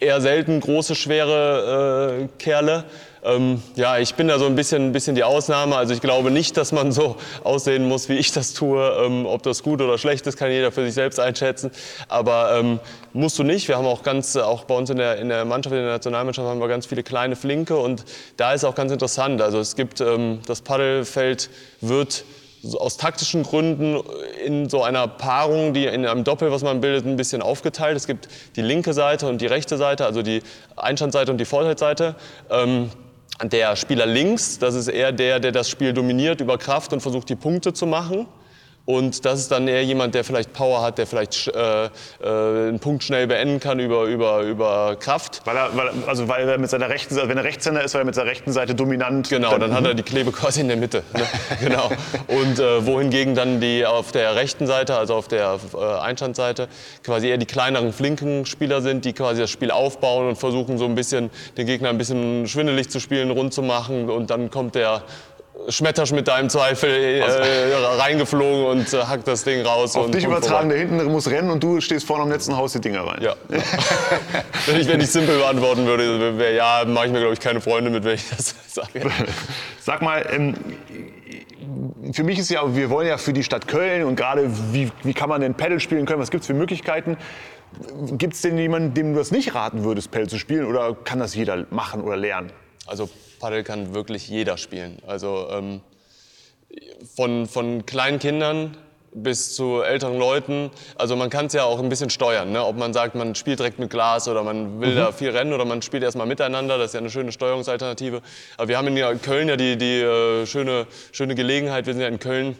eher 0.00 0.20
selten 0.20 0.60
große, 0.60 0.94
schwere 0.94 2.20
äh, 2.22 2.28
Kerle. 2.38 2.84
Ähm, 3.24 3.60
ja, 3.74 3.98
ich 3.98 4.14
bin 4.14 4.28
da 4.28 4.38
so 4.38 4.46
ein 4.46 4.54
bisschen, 4.54 4.86
ein 4.86 4.92
bisschen 4.92 5.16
die 5.16 5.24
Ausnahme. 5.24 5.76
Also 5.76 5.92
ich 5.94 6.00
glaube 6.00 6.30
nicht, 6.30 6.56
dass 6.56 6.70
man 6.70 6.92
so 6.92 7.16
aussehen 7.42 7.88
muss, 7.88 8.08
wie 8.08 8.14
ich 8.14 8.30
das 8.32 8.52
tue. 8.52 8.88
Ähm, 9.04 9.26
ob 9.26 9.42
das 9.42 9.62
gut 9.64 9.80
oder 9.80 9.98
schlecht 9.98 10.26
ist, 10.26 10.36
kann 10.36 10.50
jeder 10.50 10.70
für 10.70 10.84
sich 10.84 10.94
selbst 10.94 11.18
einschätzen. 11.18 11.72
Aber 12.08 12.56
ähm, 12.56 12.78
musst 13.12 13.38
du 13.38 13.42
nicht. 13.42 13.66
Wir 13.66 13.78
haben 13.78 13.86
auch 13.86 14.04
ganz, 14.04 14.36
auch 14.36 14.64
bei 14.64 14.76
uns 14.76 14.90
in 14.90 14.98
der, 14.98 15.16
in 15.16 15.28
der 15.28 15.44
Mannschaft, 15.44 15.74
in 15.74 15.82
der 15.82 15.92
Nationalmannschaft 15.92 16.46
haben 16.46 16.60
wir 16.60 16.68
ganz 16.68 16.86
viele 16.86 17.02
kleine 17.02 17.34
Flinke. 17.34 17.76
Und 17.76 18.04
da 18.36 18.52
ist 18.52 18.64
auch 18.64 18.76
ganz 18.76 18.92
interessant. 18.92 19.42
Also 19.42 19.58
es 19.58 19.74
gibt, 19.74 20.00
ähm, 20.00 20.40
das 20.46 20.60
Paddelfeld 20.60 21.50
wird 21.80 22.24
aus 22.74 22.96
taktischen 22.96 23.42
Gründen 23.42 24.00
in 24.44 24.68
so 24.68 24.82
einer 24.82 25.06
Paarung, 25.08 25.74
die 25.74 25.86
in 25.86 26.06
einem 26.06 26.24
Doppel, 26.24 26.50
was 26.50 26.62
man 26.62 26.80
bildet, 26.80 27.06
ein 27.06 27.16
bisschen 27.16 27.42
aufgeteilt. 27.42 27.96
Es 27.96 28.06
gibt 28.06 28.28
die 28.56 28.62
linke 28.62 28.92
Seite 28.92 29.28
und 29.28 29.40
die 29.40 29.46
rechte 29.46 29.76
Seite, 29.76 30.06
also 30.06 30.22
die 30.22 30.42
Einstandseite 30.76 31.30
und 31.30 31.38
die 31.38 31.44
Vorteilseite. 31.44 32.14
Ähm, 32.50 32.90
der 33.42 33.76
Spieler 33.76 34.06
links, 34.06 34.58
das 34.58 34.74
ist 34.74 34.88
eher 34.88 35.12
der, 35.12 35.40
der 35.40 35.52
das 35.52 35.68
Spiel 35.68 35.92
dominiert 35.92 36.40
über 36.40 36.56
Kraft 36.56 36.92
und 36.92 37.00
versucht, 37.00 37.28
die 37.28 37.36
Punkte 37.36 37.72
zu 37.72 37.86
machen. 37.86 38.26
Und 38.86 39.24
das 39.24 39.40
ist 39.40 39.50
dann 39.50 39.66
eher 39.66 39.82
jemand, 39.82 40.14
der 40.14 40.22
vielleicht 40.22 40.52
Power 40.52 40.80
hat, 40.80 40.98
der 40.98 41.08
vielleicht 41.08 41.48
äh, 41.48 41.86
äh, 41.86 41.88
einen 42.20 42.78
Punkt 42.78 43.02
schnell 43.02 43.26
beenden 43.26 43.58
kann 43.58 43.80
über, 43.80 44.04
über, 44.04 44.42
über 44.42 44.94
Kraft. 44.94 45.42
Weil 45.44 45.56
er, 45.56 45.76
weil, 45.76 45.90
also 46.06 46.28
weil 46.28 46.48
er 46.48 46.56
mit 46.56 46.70
seiner 46.70 46.88
rechten 46.88 47.16
Seite, 47.16 47.28
wenn 47.28 47.36
er 47.36 47.42
Rechtshänder 47.42 47.82
ist, 47.82 47.94
weil 47.94 48.02
er 48.02 48.04
mit 48.04 48.14
seiner 48.14 48.30
rechten 48.30 48.52
Seite 48.52 48.76
dominant. 48.76 49.28
Genau, 49.28 49.50
dann, 49.50 49.60
dann 49.62 49.74
hat 49.74 49.84
er 49.84 49.94
die 49.94 50.04
Klebe 50.04 50.30
quasi 50.30 50.60
in 50.60 50.68
der 50.68 50.76
Mitte. 50.76 51.02
Ne? 51.14 51.22
genau. 51.60 51.90
Und 52.28 52.60
äh, 52.60 52.86
wohingegen 52.86 53.34
dann 53.34 53.60
die 53.60 53.84
auf 53.84 54.12
der 54.12 54.36
rechten 54.36 54.68
Seite, 54.68 54.96
also 54.96 55.16
auf 55.16 55.26
der 55.26 55.58
äh, 55.74 56.00
Einstandseite, 56.00 56.68
quasi 57.02 57.26
eher 57.26 57.38
die 57.38 57.46
kleineren, 57.46 57.92
flinken 57.92 58.46
Spieler 58.46 58.82
sind, 58.82 59.04
die 59.04 59.14
quasi 59.14 59.40
das 59.40 59.50
Spiel 59.50 59.72
aufbauen 59.72 60.28
und 60.28 60.36
versuchen 60.36 60.78
so 60.78 60.84
ein 60.84 60.94
bisschen 60.94 61.30
den 61.56 61.66
Gegner 61.66 61.88
ein 61.88 61.98
bisschen 61.98 62.46
schwindelig 62.46 62.88
zu 62.88 63.00
spielen, 63.00 63.32
rund 63.32 63.52
zu 63.52 63.62
machen. 63.62 64.08
Und 64.10 64.30
dann 64.30 64.48
kommt 64.48 64.76
der 64.76 65.02
Schmettersch 65.68 66.12
mit 66.12 66.28
deinem 66.28 66.48
Zweifel 66.48 66.90
äh, 66.90 67.22
reingeflogen 67.98 68.66
und 68.66 68.92
äh, 68.92 69.02
hackt 69.04 69.26
das 69.26 69.44
Ding 69.44 69.64
raus. 69.64 69.96
Auf 69.96 70.06
und 70.06 70.14
dich 70.14 70.24
übertragen, 70.24 70.68
der 70.68 70.78
hinten 70.78 71.04
muss 71.06 71.28
rennen 71.30 71.50
und 71.50 71.62
du 71.62 71.80
stehst 71.80 72.06
vorne 72.06 72.24
am 72.24 72.30
letzten 72.30 72.56
Haus 72.56 72.72
die 72.72 72.80
Dinger 72.80 73.06
rein. 73.06 73.22
Ja. 73.22 73.34
wenn, 74.66 74.80
ich, 74.80 74.88
wenn 74.88 75.00
ich 75.00 75.10
simpel 75.10 75.38
beantworten 75.38 75.86
würde, 75.86 76.38
wäre 76.38 76.54
ja, 76.54 76.84
mache 76.86 77.06
ich 77.06 77.12
mir, 77.12 77.20
glaube 77.20 77.34
ich, 77.34 77.40
keine 77.40 77.60
Freunde 77.60 77.90
mit, 77.90 78.04
wenn 78.04 78.14
ich 78.14 78.28
das 78.28 78.54
sage. 78.68 79.10
Sag 79.80 80.02
mal, 80.02 80.24
ähm, 80.32 80.54
für 82.12 82.22
mich 82.22 82.38
ist 82.38 82.50
ja, 82.50 82.74
wir 82.74 82.90
wollen 82.90 83.08
ja 83.08 83.18
für 83.18 83.32
die 83.32 83.42
Stadt 83.42 83.66
Köln 83.66 84.04
und 84.04 84.16
gerade, 84.16 84.48
wie, 84.72 84.90
wie 85.02 85.14
kann 85.14 85.28
man 85.28 85.40
denn 85.40 85.54
Paddle 85.54 85.80
spielen 85.80 86.06
können, 86.06 86.20
was 86.20 86.30
gibt 86.30 86.42
es 86.42 86.46
für 86.46 86.54
Möglichkeiten? 86.54 87.16
Gibt 88.12 88.34
es 88.34 88.42
denn 88.42 88.56
jemanden, 88.56 88.94
dem 88.94 89.12
du 89.12 89.18
das 89.18 89.32
nicht 89.32 89.54
raten 89.54 89.84
würdest, 89.84 90.10
Paddle 90.10 90.28
zu 90.28 90.38
spielen 90.38 90.66
oder 90.66 90.94
kann 90.94 91.18
das 91.18 91.34
jeder 91.34 91.66
machen 91.70 92.02
oder 92.02 92.16
lernen? 92.16 92.52
Also 92.86 93.10
Paddel 93.38 93.62
kann 93.64 93.94
wirklich 93.94 94.28
jeder 94.28 94.56
spielen. 94.56 94.98
Also 95.06 95.48
ähm, 95.50 95.80
von, 97.14 97.46
von 97.46 97.86
kleinen 97.86 98.18
Kindern 98.18 98.76
bis 99.16 99.54
zu 99.54 99.80
älteren 99.82 100.18
Leuten. 100.18 100.70
Also 100.96 101.16
man 101.16 101.30
kann 101.30 101.46
es 101.46 101.54
ja 101.54 101.64
auch 101.64 101.80
ein 101.80 101.88
bisschen 101.88 102.10
steuern, 102.10 102.52
ne? 102.52 102.64
ob 102.64 102.76
man 102.76 102.92
sagt, 102.92 103.14
man 103.14 103.34
spielt 103.34 103.58
direkt 103.58 103.78
mit 103.78 103.90
Glas 103.90 104.28
oder 104.28 104.42
man 104.42 104.80
will 104.80 104.92
mhm. 104.92 104.96
da 104.96 105.12
viel 105.12 105.30
rennen 105.30 105.52
oder 105.52 105.64
man 105.64 105.80
spielt 105.82 106.02
erstmal 106.02 106.26
miteinander. 106.26 106.76
Das 106.76 106.88
ist 106.88 106.94
ja 106.94 107.00
eine 107.00 107.10
schöne 107.10 107.32
Steuerungsalternative. 107.32 108.20
Aber 108.58 108.68
wir 108.68 108.76
haben 108.76 108.94
in 108.94 109.22
Köln 109.22 109.48
ja 109.48 109.56
die, 109.56 109.76
die 109.78 110.00
äh, 110.00 110.46
schöne, 110.46 110.86
schöne 111.12 111.34
Gelegenheit, 111.34 111.86
wir 111.86 111.94
sind 111.94 112.02
ja 112.02 112.08
in 112.08 112.18
Köln 112.18 112.56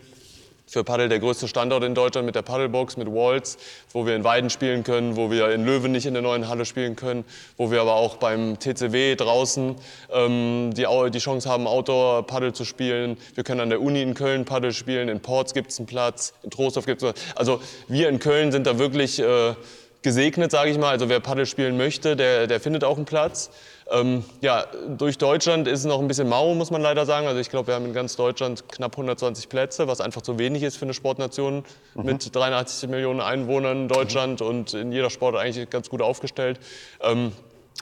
für 0.68 0.82
Paddel 0.82 1.08
der 1.08 1.20
größte 1.20 1.46
Standort 1.46 1.84
in 1.84 1.94
Deutschland 1.94 2.26
mit 2.26 2.34
der 2.34 2.42
Paddlebox, 2.42 2.96
mit 2.96 3.08
Walls, 3.08 3.56
wo 3.92 4.04
wir 4.04 4.16
in 4.16 4.24
Weiden 4.24 4.50
spielen 4.50 4.82
können, 4.82 5.16
wo 5.16 5.30
wir 5.30 5.50
in 5.50 5.64
Löwen 5.64 5.92
nicht 5.92 6.06
in 6.06 6.14
der 6.14 6.22
neuen 6.22 6.48
Halle 6.48 6.64
spielen 6.64 6.96
können, 6.96 7.24
wo 7.56 7.70
wir 7.70 7.80
aber 7.80 7.94
auch 7.94 8.16
beim 8.16 8.58
TCW 8.58 9.14
draußen 9.14 9.76
ähm, 10.12 10.70
die, 10.74 10.86
die 11.10 11.18
Chance 11.18 11.48
haben, 11.48 11.66
Outdoor-Paddel 11.66 12.52
zu 12.52 12.64
spielen. 12.64 13.16
Wir 13.34 13.44
können 13.44 13.60
an 13.60 13.70
der 13.70 13.80
Uni 13.80 14.02
in 14.02 14.14
Köln 14.14 14.44
Paddel 14.44 14.72
spielen, 14.72 15.08
in 15.08 15.20
Ports 15.20 15.54
gibt 15.54 15.70
es 15.70 15.78
einen 15.78 15.86
Platz, 15.86 16.34
in 16.42 16.50
Trostorf 16.50 16.86
gibt 16.86 17.02
es 17.02 17.14
Also 17.36 17.60
wir 17.86 18.08
in 18.08 18.18
Köln 18.18 18.50
sind 18.50 18.66
da 18.66 18.78
wirklich 18.78 19.20
äh, 19.20 19.54
gesegnet, 20.02 20.50
sage 20.50 20.70
ich 20.70 20.78
mal. 20.78 20.90
Also 20.90 21.08
wer 21.08 21.20
Paddel 21.20 21.46
spielen 21.46 21.76
möchte, 21.76 22.16
der, 22.16 22.46
der 22.46 22.60
findet 22.60 22.84
auch 22.84 22.96
einen 22.96 23.06
Platz. 23.06 23.50
Ähm, 23.88 24.24
ja, 24.40 24.66
durch 24.88 25.16
Deutschland 25.16 25.68
ist 25.68 25.80
es 25.80 25.84
noch 25.84 26.00
ein 26.00 26.08
bisschen 26.08 26.28
mau, 26.28 26.54
muss 26.54 26.70
man 26.70 26.82
leider 26.82 27.06
sagen. 27.06 27.26
Also 27.26 27.40
ich 27.40 27.50
glaube, 27.50 27.68
wir 27.68 27.74
haben 27.74 27.86
in 27.86 27.92
ganz 27.92 28.16
Deutschland 28.16 28.68
knapp 28.68 28.92
120 28.92 29.48
Plätze, 29.48 29.86
was 29.86 30.00
einfach 30.00 30.22
zu 30.22 30.38
wenig 30.38 30.62
ist 30.62 30.76
für 30.76 30.84
eine 30.84 30.94
Sportnation 30.94 31.64
mhm. 31.94 32.04
mit 32.04 32.34
83 32.34 32.88
Millionen 32.88 33.20
Einwohnern 33.20 33.82
in 33.82 33.88
Deutschland 33.88 34.40
mhm. 34.40 34.46
und 34.46 34.74
in 34.74 34.92
jeder 34.92 35.10
Sport 35.10 35.36
eigentlich 35.36 35.70
ganz 35.70 35.88
gut 35.88 36.02
aufgestellt. 36.02 36.58
Ähm, 37.00 37.32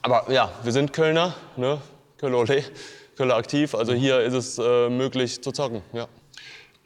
aber 0.03 0.31
ja, 0.31 0.53
wir 0.63 0.73
sind 0.73 0.93
Kölner, 0.93 1.35
ne? 1.57 1.79
Kölner 2.19 2.39
Ole, 2.39 2.63
Kölner 3.17 3.37
aktiv. 3.37 3.75
Also 3.75 3.93
mhm. 3.93 3.97
hier 3.97 4.21
ist 4.21 4.35
es 4.35 4.59
äh, 4.59 4.91
möglich 4.91 5.43
zu 5.43 5.53
zocken. 5.53 5.83
Ja. 5.93 6.09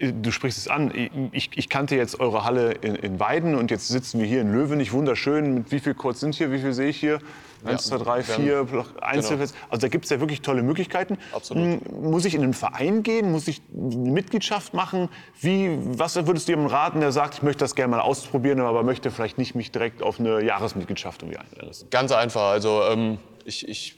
Du 0.00 0.30
sprichst 0.30 0.58
es 0.58 0.68
an. 0.68 0.92
Ich, 1.32 1.50
ich, 1.56 1.68
kannte 1.68 1.96
jetzt 1.96 2.20
eure 2.20 2.44
Halle 2.44 2.70
in, 2.70 2.94
in, 2.94 3.18
Weiden 3.18 3.56
und 3.56 3.72
jetzt 3.72 3.88
sitzen 3.88 4.20
wir 4.20 4.26
hier 4.26 4.42
in 4.42 4.52
Löwenich. 4.52 4.92
Wunderschön. 4.92 5.54
Mit 5.54 5.72
wie 5.72 5.80
viel 5.80 5.94
Kurz 5.94 6.20
sind 6.20 6.36
hier? 6.36 6.52
Wie 6.52 6.60
viel 6.60 6.72
sehe 6.72 6.88
ich 6.88 7.00
hier? 7.00 7.18
Eins, 7.64 7.86
zwei, 7.86 7.98
drei, 7.98 8.22
vier 8.22 8.64
Einzelplätze. 9.00 9.54
Genau. 9.54 9.66
Also 9.70 9.80
da 9.80 9.88
gibt 9.88 10.04
es 10.04 10.10
ja 10.12 10.20
wirklich 10.20 10.40
tolle 10.42 10.62
Möglichkeiten. 10.62 11.18
Absolut. 11.32 11.90
Muss 12.00 12.24
ich 12.24 12.36
in 12.36 12.44
einen 12.44 12.54
Verein 12.54 13.02
gehen? 13.02 13.32
Muss 13.32 13.48
ich 13.48 13.60
eine 13.74 14.12
Mitgliedschaft 14.12 14.72
machen? 14.72 15.08
Wie, 15.40 15.76
was 15.80 16.14
würdest 16.14 16.46
du 16.46 16.52
jemandem 16.52 16.76
raten, 16.76 17.00
der 17.00 17.10
sagt, 17.10 17.34
ich 17.34 17.42
möchte 17.42 17.64
das 17.64 17.74
gerne 17.74 17.96
mal 17.96 18.00
ausprobieren, 18.00 18.60
aber 18.60 18.84
möchte 18.84 19.10
vielleicht 19.10 19.36
nicht 19.36 19.56
mich 19.56 19.72
direkt 19.72 20.04
auf 20.04 20.20
eine 20.20 20.44
Jahresmitgliedschaft 20.44 21.22
irgendwie 21.22 21.38
einlassen? 21.38 21.90
Ganz 21.90 22.12
einfach. 22.12 22.50
Also 22.50 22.84
ähm, 22.84 23.18
ich, 23.44 23.68
ich 23.68 23.97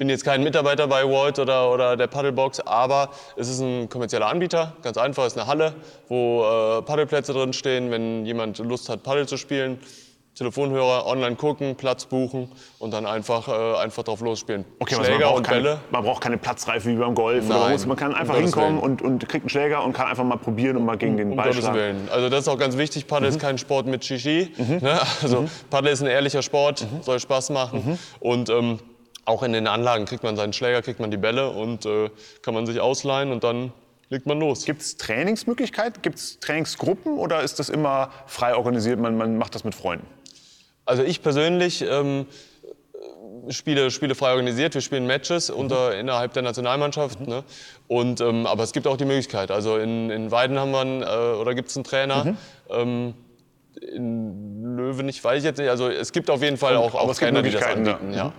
bin 0.00 0.08
jetzt 0.08 0.24
kein 0.24 0.42
Mitarbeiter 0.42 0.88
bei 0.88 1.04
Walt 1.04 1.38
oder, 1.38 1.70
oder 1.70 1.94
der 1.94 2.06
Paddlebox, 2.06 2.60
aber 2.60 3.10
es 3.36 3.50
ist 3.50 3.60
ein 3.60 3.90
kommerzieller 3.90 4.28
Anbieter. 4.28 4.72
Ganz 4.80 4.96
einfach, 4.96 5.26
es 5.26 5.34
ist 5.34 5.38
eine 5.38 5.46
Halle, 5.46 5.74
wo 6.08 6.42
äh, 6.42 6.82
Paddelplätze 6.82 7.34
drin 7.34 7.52
stehen. 7.52 7.90
Wenn 7.90 8.24
jemand 8.24 8.56
Lust 8.60 8.88
hat, 8.88 9.02
Paddel 9.02 9.28
zu 9.28 9.36
spielen, 9.36 9.78
Telefonhörer, 10.34 11.06
online 11.06 11.36
gucken, 11.36 11.76
Platz 11.76 12.06
buchen 12.06 12.50
und 12.78 12.94
dann 12.94 13.04
einfach, 13.04 13.46
äh, 13.48 13.76
einfach 13.78 14.02
drauf 14.02 14.22
losspielen. 14.22 14.64
Okay, 14.78 14.94
also 14.94 15.04
Schläger 15.04 15.34
und 15.34 15.42
keine, 15.42 15.62
Bälle. 15.62 15.78
Man 15.90 16.02
braucht 16.02 16.22
keine 16.22 16.38
Platzreife 16.38 16.88
wie 16.88 16.96
beim 16.96 17.14
Golf. 17.14 17.46
Nein, 17.46 17.78
man 17.86 17.96
kann 17.98 18.14
einfach 18.14 18.36
um 18.36 18.42
hinkommen 18.42 18.78
und, 18.78 19.02
und 19.02 19.28
kriegt 19.28 19.44
einen 19.44 19.50
Schläger 19.50 19.84
und 19.84 19.92
kann 19.92 20.06
einfach 20.06 20.24
mal 20.24 20.38
probieren 20.38 20.78
und 20.78 20.86
mal 20.86 20.96
gegen 20.96 21.18
den 21.18 21.32
um 21.32 21.36
Ball 21.36 21.48
Gottes 21.48 21.60
schlagen. 21.64 21.76
Willen. 21.76 22.08
Also 22.10 22.30
das 22.30 22.40
ist 22.40 22.48
auch 22.48 22.56
ganz 22.56 22.78
wichtig. 22.78 23.06
Paddel 23.06 23.28
mhm. 23.28 23.36
ist 23.36 23.42
kein 23.42 23.58
Sport 23.58 23.84
mit 23.84 24.02
Shishi. 24.02 24.50
Mhm. 24.56 24.78
Ne? 24.80 24.98
Also 25.20 25.42
mhm. 25.42 25.50
Paddel 25.68 25.92
ist 25.92 26.00
ein 26.00 26.06
ehrlicher 26.06 26.40
Sport, 26.40 26.86
mhm. 26.90 27.02
soll 27.02 27.20
Spaß 27.20 27.50
machen. 27.50 27.82
Mhm. 27.84 27.98
Und 28.20 28.48
ähm, 28.48 28.78
auch 29.24 29.42
in 29.42 29.52
den 29.52 29.66
Anlagen 29.66 30.04
kriegt 30.04 30.22
man 30.22 30.36
seinen 30.36 30.52
Schläger, 30.52 30.82
kriegt 30.82 31.00
man 31.00 31.10
die 31.10 31.16
Bälle 31.16 31.50
und 31.50 31.86
äh, 31.86 32.10
kann 32.42 32.54
man 32.54 32.66
sich 32.66 32.80
ausleihen 32.80 33.32
und 33.32 33.44
dann 33.44 33.72
legt 34.08 34.26
man 34.26 34.40
los. 34.40 34.64
Gibt 34.64 34.82
es 34.82 34.96
Trainingsmöglichkeiten? 34.96 36.02
Gibt 36.02 36.18
es 36.18 36.40
Trainingsgruppen 36.40 37.18
oder 37.18 37.42
ist 37.42 37.58
das 37.58 37.68
immer 37.68 38.10
frei 38.26 38.54
organisiert? 38.54 38.98
Man, 38.98 39.16
man 39.16 39.38
macht 39.38 39.54
das 39.54 39.64
mit 39.64 39.74
Freunden? 39.74 40.06
Also 40.84 41.04
ich 41.04 41.22
persönlich 41.22 41.82
ähm, 41.82 42.26
spiele, 43.48 43.90
spiele 43.90 44.14
frei 44.14 44.30
organisiert. 44.30 44.74
Wir 44.74 44.80
spielen 44.80 45.06
Matches 45.06 45.50
mhm. 45.50 45.56
unter, 45.56 45.96
innerhalb 45.96 46.32
der 46.32 46.42
Nationalmannschaft. 46.42 47.20
Mhm. 47.20 47.26
Ne? 47.26 47.44
Und, 47.86 48.20
ähm, 48.20 48.46
aber 48.46 48.64
es 48.64 48.72
gibt 48.72 48.86
auch 48.86 48.96
die 48.96 49.04
Möglichkeit. 49.04 49.50
Also 49.50 49.76
in, 49.78 50.10
in 50.10 50.30
Weiden 50.30 50.58
haben 50.58 50.72
wir 50.72 50.80
einen, 50.80 51.02
äh, 51.02 51.06
oder 51.06 51.54
gibt 51.54 51.70
es 51.70 51.76
einen 51.76 51.84
Trainer. 51.84 52.24
Mhm. 52.24 52.36
Ähm, 52.70 53.14
in 53.80 54.60
weiß 55.22 55.38
ich 55.38 55.44
jetzt 55.44 55.58
nicht. 55.58 55.70
Also 55.70 55.88
es 55.88 56.12
gibt 56.12 56.30
auf 56.30 56.42
jeden 56.42 56.56
Fall 56.56 56.76
auch, 56.76 56.94
auch 56.94 57.14
Trainer, 57.14 57.42
die 57.42 57.50
das 57.50 57.62
anbieten. 57.62 58.12
Ja. 58.12 58.24
Mhm. 58.24 58.32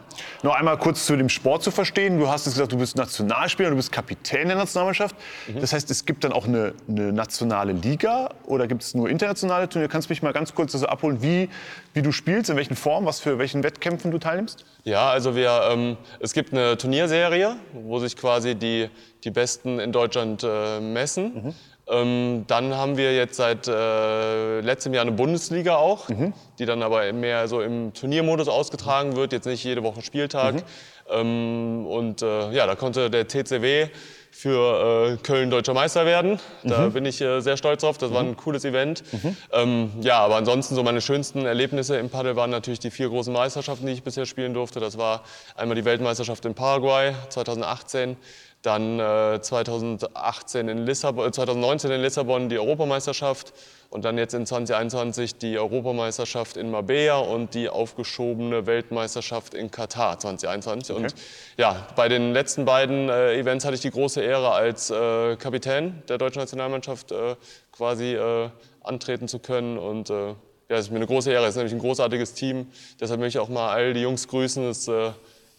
Noch 0.43 0.55
einmal 0.55 0.77
kurz 0.77 1.05
zu 1.05 1.15
dem 1.15 1.29
Sport 1.29 1.63
zu 1.63 1.71
verstehen. 1.71 2.19
Du 2.19 2.27
hast 2.29 2.47
es 2.47 2.53
gesagt, 2.53 2.71
du 2.71 2.77
bist 2.77 2.97
Nationalspieler, 2.97 3.69
du 3.69 3.75
bist 3.75 3.91
Kapitän 3.91 4.47
der 4.47 4.57
Nationalmannschaft. 4.57 5.15
Mhm. 5.47 5.61
Das 5.61 5.73
heißt, 5.73 5.89
es 5.91 6.05
gibt 6.05 6.23
dann 6.23 6.33
auch 6.33 6.47
eine, 6.47 6.73
eine 6.87 7.13
nationale 7.13 7.73
Liga 7.73 8.29
oder 8.45 8.67
gibt 8.67 8.83
es 8.83 8.93
nur 8.93 9.09
internationale 9.09 9.69
Turniere? 9.69 9.89
Kannst 9.89 10.09
du 10.09 10.11
mich 10.11 10.21
mal 10.21 10.33
ganz 10.33 10.53
kurz 10.55 10.73
also 10.73 10.87
abholen, 10.87 11.21
wie, 11.21 11.49
wie 11.93 12.01
du 12.01 12.11
spielst, 12.11 12.49
in 12.49 12.57
welchen 12.57 12.75
Formen, 12.75 13.05
was 13.05 13.19
für 13.19 13.37
welchen 13.37 13.63
Wettkämpfen 13.63 14.11
du 14.11 14.17
teilnimmst? 14.17 14.65
Ja, 14.83 15.09
also 15.09 15.35
wir, 15.35 15.69
ähm, 15.71 15.97
es 16.19 16.33
gibt 16.33 16.53
eine 16.53 16.77
Turnierserie, 16.77 17.55
wo 17.73 17.99
sich 17.99 18.17
quasi 18.17 18.55
die, 18.55 18.89
die 19.23 19.31
Besten 19.31 19.79
in 19.79 19.91
Deutschland 19.91 20.43
äh, 20.43 20.79
messen. 20.79 21.33
Mhm. 21.33 21.53
Ähm, 21.91 22.45
dann 22.47 22.75
haben 22.75 22.95
wir 22.95 23.13
jetzt 23.13 23.35
seit 23.35 23.67
äh, 23.67 24.61
letztem 24.61 24.93
Jahr 24.93 25.01
eine 25.01 25.11
Bundesliga 25.11 25.75
auch, 25.75 26.07
mhm. 26.09 26.33
die 26.57 26.65
dann 26.65 26.83
aber 26.83 27.11
mehr 27.11 27.47
so 27.47 27.61
im 27.61 27.93
Turniermodus 27.93 28.47
ausgetragen 28.47 29.15
wird, 29.15 29.33
jetzt 29.33 29.45
nicht 29.45 29.63
jede 29.63 29.83
Woche 29.83 30.01
Spieltag. 30.11 30.55
Mhm. 30.55 30.61
Ähm, 31.09 31.85
und 31.87 32.21
äh, 32.21 32.51
ja, 32.51 32.67
da 32.67 32.75
konnte 32.75 33.09
der 33.09 33.27
TCW 33.29 33.87
für 34.29 35.13
äh, 35.13 35.17
Köln 35.23 35.49
deutscher 35.49 35.73
Meister 35.73 36.05
werden. 36.05 36.37
Da 36.63 36.87
mhm. 36.87 36.93
bin 36.93 37.05
ich 37.05 37.21
äh, 37.21 37.39
sehr 37.39 37.55
stolz 37.55 37.81
drauf. 37.81 37.97
Das 37.97 38.13
war 38.13 38.19
ein 38.19 38.29
mhm. 38.29 38.37
cooles 38.37 38.65
Event. 38.65 39.03
Mhm. 39.13 39.37
Ähm, 39.53 39.91
ja, 40.01 40.19
aber 40.19 40.35
ansonsten 40.35 40.75
so 40.75 40.83
meine 40.83 40.99
schönsten 40.99 41.45
Erlebnisse 41.45 41.95
im 41.97 42.09
Paddel 42.09 42.35
waren 42.35 42.49
natürlich 42.49 42.79
die 42.79 42.91
vier 42.91 43.07
großen 43.07 43.31
Meisterschaften, 43.31 43.85
die 43.85 43.93
ich 43.93 44.03
bisher 44.03 44.25
spielen 44.25 44.53
durfte. 44.53 44.81
Das 44.81 44.97
war 44.97 45.23
einmal 45.55 45.75
die 45.75 45.85
Weltmeisterschaft 45.85 46.43
in 46.45 46.55
Paraguay 46.55 47.13
2018, 47.29 48.17
dann 48.61 48.99
äh, 48.99 49.41
2018 49.41 50.67
in 50.67 50.85
Lissabon, 50.85 51.31
2019 51.33 51.89
äh, 51.89 51.95
in 51.95 52.01
Lissabon 52.01 52.49
die 52.49 52.59
Europameisterschaft 52.59 53.53
und 53.89 54.05
dann 54.05 54.17
jetzt 54.17 54.33
in 54.33 54.45
2021 54.45 55.35
die 55.37 55.57
Europameisterschaft 55.57 56.57
in 56.57 56.69
Marbella 56.69 57.17
und 57.17 57.55
die 57.55 57.69
aufgeschobene 57.69 58.67
Weltmeisterschaft 58.67 59.53
in 59.53 59.71
Katar 59.71 60.19
2021. 60.19 60.95
Okay. 60.95 61.03
Und 61.03 61.15
ja, 61.57 61.87
bei 61.95 62.07
den 62.07 62.33
letzten 62.33 62.65
beiden 62.65 63.09
äh, 63.09 63.37
Events 63.37 63.65
hatte 63.65 63.75
ich 63.75 63.81
die 63.81 63.91
große 63.91 64.21
Ehre, 64.21 64.51
als 64.51 64.91
äh, 64.91 65.35
Kapitän 65.37 66.03
der 66.07 66.19
deutschen 66.19 66.39
Nationalmannschaft 66.39 67.11
äh, 67.11 67.35
quasi 67.71 68.13
äh, 68.13 68.49
antreten 68.83 69.27
zu 69.27 69.39
können 69.39 69.77
und 69.77 70.09
ja, 70.09 70.35
es 70.69 70.85
ist 70.85 70.89
mir 70.89 70.97
eine 70.97 71.05
große 71.05 71.31
Ehre. 71.31 71.43
Es 71.43 71.51
ist 71.51 71.57
nämlich 71.57 71.73
ein 71.73 71.79
großartiges 71.79 72.33
Team. 72.33 72.71
Deshalb 72.99 73.19
möchte 73.19 73.37
ich 73.37 73.43
auch 73.43 73.49
mal 73.49 73.69
all 73.69 73.93
die 73.93 74.01
Jungs 74.01 74.27
grüßen. 74.27 74.63
Es 74.69 74.87
ist 74.87 75.13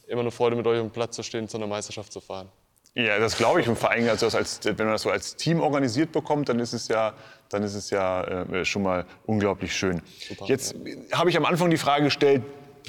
immer 0.08 0.22
eine 0.22 0.30
Freude, 0.30 0.56
mit 0.56 0.66
euch 0.66 0.78
auf 0.78 0.86
dem 0.86 0.90
Platz 0.90 1.14
zu 1.14 1.22
stehen, 1.22 1.48
zu 1.48 1.58
einer 1.58 1.66
Meisterschaft 1.66 2.12
zu 2.12 2.20
fahren. 2.20 2.48
Ja, 2.94 3.18
das 3.18 3.36
glaube 3.36 3.60
ich. 3.60 3.68
Und 3.68 3.78
vor 3.78 3.90
allem, 3.90 4.08
also 4.08 4.26
als, 4.36 4.60
wenn 4.64 4.76
man 4.76 4.90
das 4.90 5.02
so 5.02 5.10
als 5.10 5.36
Team 5.36 5.60
organisiert 5.60 6.12
bekommt, 6.12 6.48
dann 6.48 6.58
ist 6.58 6.72
es 6.74 6.88
ja, 6.88 7.14
dann 7.48 7.62
ist 7.62 7.74
es 7.74 7.90
ja 7.90 8.44
äh, 8.44 8.64
schon 8.64 8.82
mal 8.82 9.06
unglaublich 9.24 9.74
schön. 9.74 10.02
Super, 10.28 10.44
Jetzt 10.46 10.74
ja. 10.84 11.18
habe 11.18 11.30
ich 11.30 11.36
am 11.36 11.46
Anfang 11.46 11.70
die 11.70 11.78
Frage 11.78 12.04
gestellt, 12.04 12.42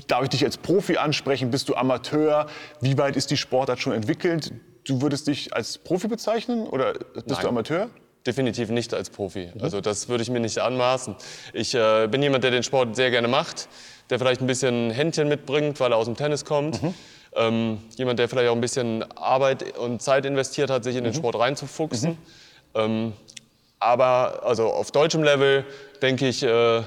darf 0.08 0.24
ich 0.24 0.30
dich 0.30 0.44
als 0.44 0.58
Profi 0.58 0.98
ansprechen? 0.98 1.52
Bist 1.52 1.70
du 1.70 1.76
Amateur? 1.76 2.48
Wie 2.82 2.98
weit 2.98 3.16
ist 3.16 3.32
die 3.32 3.38
Sportart 3.38 3.80
schon 3.80 3.94
entwickelt? 3.94 4.52
Du 4.86 5.02
würdest 5.02 5.28
dich 5.28 5.56
als 5.56 5.78
Profi 5.78 6.10
bezeichnen 6.10 6.68
oder 6.68 6.94
bist 6.94 7.28
Nein. 7.28 7.40
du 7.42 7.48
Amateur? 7.48 7.90
Definitiv 8.26 8.70
nicht 8.70 8.94
als 8.94 9.10
Profi. 9.10 9.52
Mhm. 9.54 9.62
Also 9.62 9.80
das 9.80 10.10
würde 10.10 10.24
ich 10.24 10.30
mir 10.30 10.40
nicht 10.42 10.60
anmaßen. 10.60 11.16
Ich 11.54 11.76
äh, 11.76 12.08
bin 12.08 12.22
jemand, 12.22 12.44
der 12.44 12.52
den 12.52 12.64
Sport 12.64 12.96
sehr 12.96 13.12
gerne 13.12 13.30
macht, 13.30 13.70
der 14.10 14.20
vielleicht 14.20 14.42
ein 14.42 14.48
bisschen 14.48 14.92
Händchen 14.92 15.30
mitbringt, 15.30 15.80
weil 15.80 15.92
er 15.92 15.98
aus 15.98 16.06
dem 16.06 16.16
Tennis 16.16 16.44
kommt. 16.44 16.84
Mhm. 16.84 16.94
Ähm, 17.36 17.80
jemand, 17.96 18.20
der 18.20 18.30
vielleicht 18.30 18.50
auch 18.50 18.56
ein 18.56 18.62
bisschen 18.62 19.04
Arbeit 19.18 19.78
und 19.78 20.02
Zeit 20.02 20.25
investiert 20.25 20.70
hat, 20.70 20.84
sich 20.84 20.96
in 20.96 21.04
den 21.04 21.13
mhm. 21.13 21.18
Sport 21.18 21.40
reinzufuchsen. 21.40 22.12
Mhm. 22.12 22.18
Ähm, 22.75 23.13
aber 23.80 24.42
also 24.46 24.68
auf 24.68 24.92
deutschem 24.92 25.24
Level 25.24 25.66
denke 26.02 26.28
ich, 26.28 26.44
äh, 26.44 26.82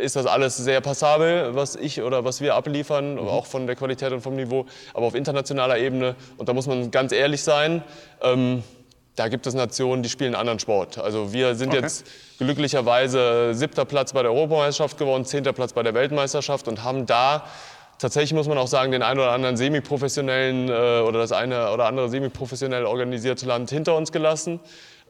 ist 0.00 0.16
das 0.16 0.26
alles 0.26 0.56
sehr 0.56 0.80
passabel, 0.80 1.54
was 1.54 1.76
ich 1.76 2.02
oder 2.02 2.24
was 2.24 2.40
wir 2.40 2.54
abliefern, 2.54 3.14
mhm. 3.14 3.28
auch 3.28 3.46
von 3.46 3.66
der 3.66 3.76
Qualität 3.76 4.12
und 4.12 4.20
vom 4.20 4.36
Niveau. 4.36 4.66
Aber 4.94 5.06
auf 5.06 5.14
internationaler 5.14 5.78
Ebene, 5.78 6.14
und 6.36 6.48
da 6.48 6.52
muss 6.52 6.66
man 6.66 6.90
ganz 6.90 7.12
ehrlich 7.12 7.42
sein, 7.42 7.82
ähm, 8.22 8.62
da 9.16 9.28
gibt 9.28 9.46
es 9.46 9.54
Nationen, 9.54 10.02
die 10.02 10.08
spielen 10.08 10.34
einen 10.34 10.40
anderen 10.40 10.60
Sport. 10.60 10.98
Also 10.98 11.32
wir 11.32 11.56
sind 11.56 11.70
okay. 11.70 11.80
jetzt 11.80 12.06
glücklicherweise 12.38 13.52
siebter 13.52 13.84
Platz 13.84 14.12
bei 14.12 14.22
der 14.22 14.32
Europameisterschaft 14.32 14.96
geworden, 14.96 15.24
zehnter 15.24 15.52
Platz 15.52 15.72
bei 15.72 15.82
der 15.82 15.94
Weltmeisterschaft 15.94 16.68
und 16.68 16.84
haben 16.84 17.04
da 17.04 17.44
tatsächlich 17.98 18.34
muss 18.34 18.48
man 18.48 18.58
auch 18.58 18.68
sagen, 18.68 18.92
den 18.92 19.02
einen 19.02 19.20
oder 19.20 19.32
anderen 19.32 19.56
semiprofessionellen 19.56 20.68
äh, 20.68 21.00
oder 21.06 21.18
das 21.18 21.32
eine 21.32 21.72
oder 21.72 21.86
andere 21.86 22.08
semiprofessionell 22.08 22.84
organisierte 22.84 23.46
Land 23.46 23.70
hinter 23.70 23.96
uns 23.96 24.12
gelassen. 24.12 24.60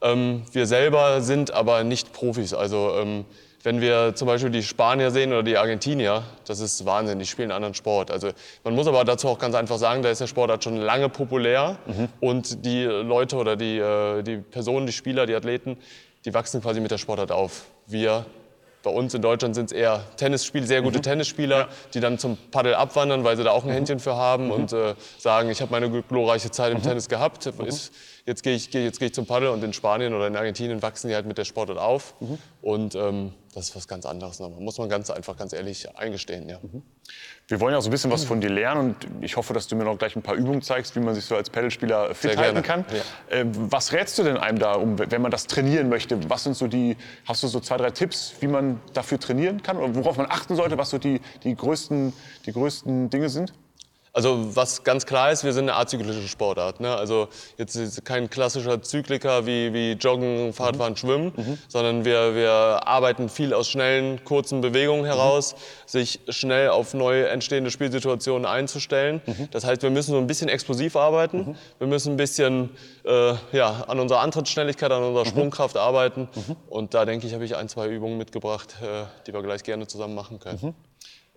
Ähm, 0.02 0.42
wir 0.52 0.66
selber 0.66 1.20
sind 1.20 1.52
aber 1.52 1.84
nicht 1.84 2.12
Profis. 2.12 2.54
Also 2.54 2.94
ähm, 2.98 3.24
wenn 3.62 3.80
wir 3.80 4.14
zum 4.14 4.26
Beispiel 4.26 4.50
die 4.50 4.62
Spanier 4.62 5.10
sehen 5.10 5.32
oder 5.32 5.42
die 5.42 5.58
Argentinier, 5.58 6.22
das 6.46 6.60
ist 6.60 6.86
Wahnsinn, 6.86 7.18
die 7.18 7.26
spielen 7.26 7.50
einen 7.50 7.56
anderen 7.56 7.74
Sport. 7.74 8.10
Also 8.10 8.30
man 8.64 8.74
muss 8.74 8.86
aber 8.86 9.04
dazu 9.04 9.28
auch 9.28 9.38
ganz 9.38 9.54
einfach 9.54 9.78
sagen, 9.78 10.02
da 10.02 10.10
ist 10.10 10.20
der 10.20 10.26
Sportart 10.26 10.62
schon 10.62 10.76
lange 10.76 11.08
populär 11.08 11.76
mhm. 11.86 12.08
und 12.20 12.64
die 12.64 12.84
Leute 12.84 13.36
oder 13.36 13.56
die, 13.56 13.78
äh, 13.78 14.22
die 14.22 14.36
Personen, 14.36 14.86
die 14.86 14.92
Spieler, 14.92 15.26
die 15.26 15.34
Athleten, 15.34 15.76
die 16.24 16.34
wachsen 16.34 16.62
quasi 16.62 16.80
mit 16.80 16.90
der 16.90 16.98
Sportart 16.98 17.32
auf. 17.32 17.64
Wir 17.86 18.26
bei 18.82 18.90
uns 18.90 19.12
in 19.14 19.22
Deutschland 19.22 19.54
sind 19.54 19.66
es 19.66 19.72
eher 19.72 20.04
Tennisspieler, 20.16 20.66
sehr 20.66 20.82
gute 20.82 20.98
mhm. 20.98 21.02
Tennisspieler, 21.02 21.58
ja. 21.58 21.68
die 21.94 22.00
dann 22.00 22.18
zum 22.18 22.38
Paddel 22.50 22.74
abwandern, 22.74 23.24
weil 23.24 23.36
sie 23.36 23.44
da 23.44 23.50
auch 23.50 23.64
ein 23.64 23.70
mhm. 23.70 23.74
Händchen 23.74 24.00
für 24.00 24.16
haben 24.16 24.46
mhm. 24.46 24.52
und 24.52 24.72
äh, 24.72 24.94
sagen, 25.18 25.50
ich 25.50 25.60
habe 25.60 25.70
meine 25.72 25.90
glorreiche 26.02 26.50
Zeit 26.50 26.72
im 26.72 26.78
mhm. 26.78 26.82
Tennis 26.82 27.08
gehabt, 27.08 27.46
ist, 27.46 27.92
jetzt 28.28 28.42
gehe 28.42 28.54
ich, 28.54 28.70
geh, 28.70 28.90
geh 28.90 29.06
ich 29.06 29.14
zum 29.14 29.26
Paddel 29.26 29.48
und 29.48 29.64
in 29.64 29.72
Spanien 29.72 30.12
oder 30.14 30.26
in 30.26 30.36
Argentinien 30.36 30.82
wachsen 30.82 31.08
die 31.08 31.14
halt 31.14 31.26
mit 31.26 31.38
der 31.38 31.44
Sportart 31.44 31.78
auf. 31.78 32.14
Mhm. 32.20 32.38
Und 32.60 32.94
ähm, 32.94 33.32
das 33.54 33.70
ist 33.70 33.76
was 33.76 33.88
ganz 33.88 34.04
anderes. 34.04 34.38
Ne? 34.38 34.50
Muss 34.60 34.76
man 34.78 34.90
ganz 34.90 35.08
einfach, 35.10 35.36
ganz 35.36 35.54
ehrlich 35.54 35.88
eingestehen. 35.96 36.48
Ja. 36.48 36.58
Mhm. 36.60 36.82
Wir 37.48 37.58
wollen 37.58 37.72
ja 37.72 37.78
auch 37.78 37.82
so 37.82 37.88
ein 37.88 37.90
bisschen 37.90 38.10
was 38.10 38.24
von 38.24 38.42
dir 38.42 38.50
lernen 38.50 38.80
und 38.80 39.24
ich 39.24 39.38
hoffe, 39.38 39.54
dass 39.54 39.66
du 39.66 39.76
mir 39.76 39.84
noch 39.84 39.96
gleich 39.96 40.14
ein 40.14 40.22
paar 40.22 40.34
Übungen 40.34 40.60
zeigst, 40.60 40.94
wie 40.94 41.00
man 41.00 41.14
sich 41.14 41.24
so 41.24 41.34
als 41.34 41.48
Pedalspieler 41.48 42.14
fit 42.14 42.32
Sehr 42.32 42.40
halten 42.40 42.62
kann. 42.62 42.84
Ja. 43.30 43.36
Äh, 43.38 43.46
was 43.46 43.92
rätst 43.92 44.18
du 44.18 44.22
denn 44.22 44.36
einem 44.36 44.58
da, 44.58 44.74
um, 44.74 44.98
wenn 44.98 45.22
man 45.22 45.30
das 45.30 45.46
trainieren 45.46 45.88
möchte? 45.88 46.28
Was 46.28 46.44
sind 46.44 46.54
so 46.54 46.66
die, 46.66 46.98
hast 47.24 47.42
du 47.42 47.48
so 47.48 47.60
zwei, 47.60 47.78
drei 47.78 47.90
Tipps, 47.90 48.34
wie 48.40 48.46
man 48.46 48.78
dafür 48.92 49.18
trainieren 49.18 49.62
kann 49.62 49.78
oder 49.78 49.94
worauf 49.94 50.18
man 50.18 50.26
achten 50.26 50.54
sollte, 50.54 50.76
was 50.76 50.90
so 50.90 50.98
die, 50.98 51.22
die, 51.44 51.56
größten, 51.56 52.12
die 52.44 52.52
größten 52.52 53.08
Dinge 53.08 53.30
sind? 53.30 53.54
Also 54.18 54.56
was 54.56 54.82
ganz 54.82 55.06
klar 55.06 55.30
ist, 55.30 55.44
wir 55.44 55.52
sind 55.52 55.70
eine 55.70 55.78
azyklische 55.78 56.26
Sportart. 56.26 56.80
Ne? 56.80 56.92
Also 56.92 57.28
jetzt 57.56 57.76
ist 57.76 58.04
kein 58.04 58.28
klassischer 58.28 58.82
Zykliker 58.82 59.46
wie, 59.46 59.72
wie 59.72 59.92
Joggen, 59.92 60.52
Fahrradfahren, 60.52 60.94
mhm. 60.94 60.96
Schwimmen, 60.96 61.32
mhm. 61.36 61.58
sondern 61.68 62.04
wir, 62.04 62.34
wir 62.34 62.50
arbeiten 62.50 63.28
viel 63.28 63.54
aus 63.54 63.68
schnellen, 63.70 64.24
kurzen 64.24 64.60
Bewegungen 64.60 65.04
heraus, 65.04 65.54
mhm. 65.54 65.58
sich 65.86 66.18
schnell 66.30 66.70
auf 66.70 66.94
neu 66.94 67.22
entstehende 67.26 67.70
Spielsituationen 67.70 68.44
einzustellen. 68.44 69.20
Mhm. 69.24 69.50
Das 69.52 69.64
heißt, 69.64 69.84
wir 69.84 69.90
müssen 69.90 70.10
so 70.10 70.18
ein 70.18 70.26
bisschen 70.26 70.48
explosiv 70.48 70.96
arbeiten, 70.96 71.50
mhm. 71.50 71.56
wir 71.78 71.86
müssen 71.86 72.14
ein 72.14 72.16
bisschen 72.16 72.70
äh, 73.04 73.34
ja, 73.52 73.84
an 73.86 74.00
unserer 74.00 74.18
Antrittsschnelligkeit, 74.18 74.90
an 74.90 75.04
unserer 75.04 75.26
mhm. 75.26 75.28
Sprungkraft 75.28 75.76
arbeiten. 75.76 76.28
Und 76.68 76.92
da 76.92 77.04
denke 77.04 77.28
ich, 77.28 77.34
habe 77.34 77.44
ich 77.44 77.54
ein, 77.54 77.68
zwei 77.68 77.86
Übungen 77.86 78.18
mitgebracht, 78.18 78.74
äh, 78.82 79.04
die 79.28 79.32
wir 79.32 79.42
gleich 79.42 79.62
gerne 79.62 79.86
zusammen 79.86 80.16
machen 80.16 80.40
können. 80.40 80.74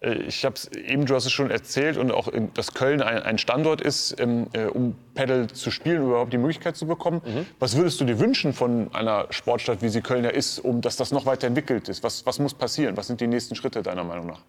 Äh, 0.01 0.13
ich 0.24 0.43
habe 0.43 0.55
es 0.55 0.67
eben, 0.72 1.05
du 1.05 1.15
hast 1.15 1.25
es 1.25 1.31
schon 1.31 1.50
erzählt 1.50 1.98
und 1.98 2.12
auch, 2.12 2.29
dass 2.53 2.74
Köln 2.74 3.01
ein, 3.01 3.20
ein 3.20 3.38
Standort 3.38 3.81
ist, 3.81 4.20
ähm, 4.20 4.48
äh, 4.53 4.65
um 4.65 4.96
Paddle 5.13 5.48
zu 5.48 5.72
spielen, 5.72 6.03
überhaupt 6.03 6.34
die 6.34 6.38
Möglichkeit 6.38 6.75
zu 6.75 6.86
bekommen. 6.86 7.22
Mhm. 7.25 7.46
Was 7.60 7.77
würdest 7.77 8.01
du 8.01 8.05
dir 8.05 8.20
wünschen 8.20 8.53
von 8.53 8.93
einer 8.93 9.27
Sportstadt, 9.29 9.81
wie 9.81 9.89
sie 9.89 10.01
Köln 10.01 10.24
ja 10.24 10.31
ist, 10.31 10.60
um 10.60 10.81
dass 10.81 10.98
das 10.98 11.12
noch 11.12 11.25
weiter 11.25 11.48
entwickelt 11.48 11.89
ist? 11.89 12.03
Was, 12.03 12.25
was 12.25 12.39
muss 12.39 12.53
passieren? 12.53 12.98
Was 12.98 13.08
sind 13.08 13.22
die 13.22 13.27
nächsten 13.27 13.55
Schritte 13.55 13.81
deiner 13.81 14.03
Meinung 14.03 14.27
nach? 14.27 14.41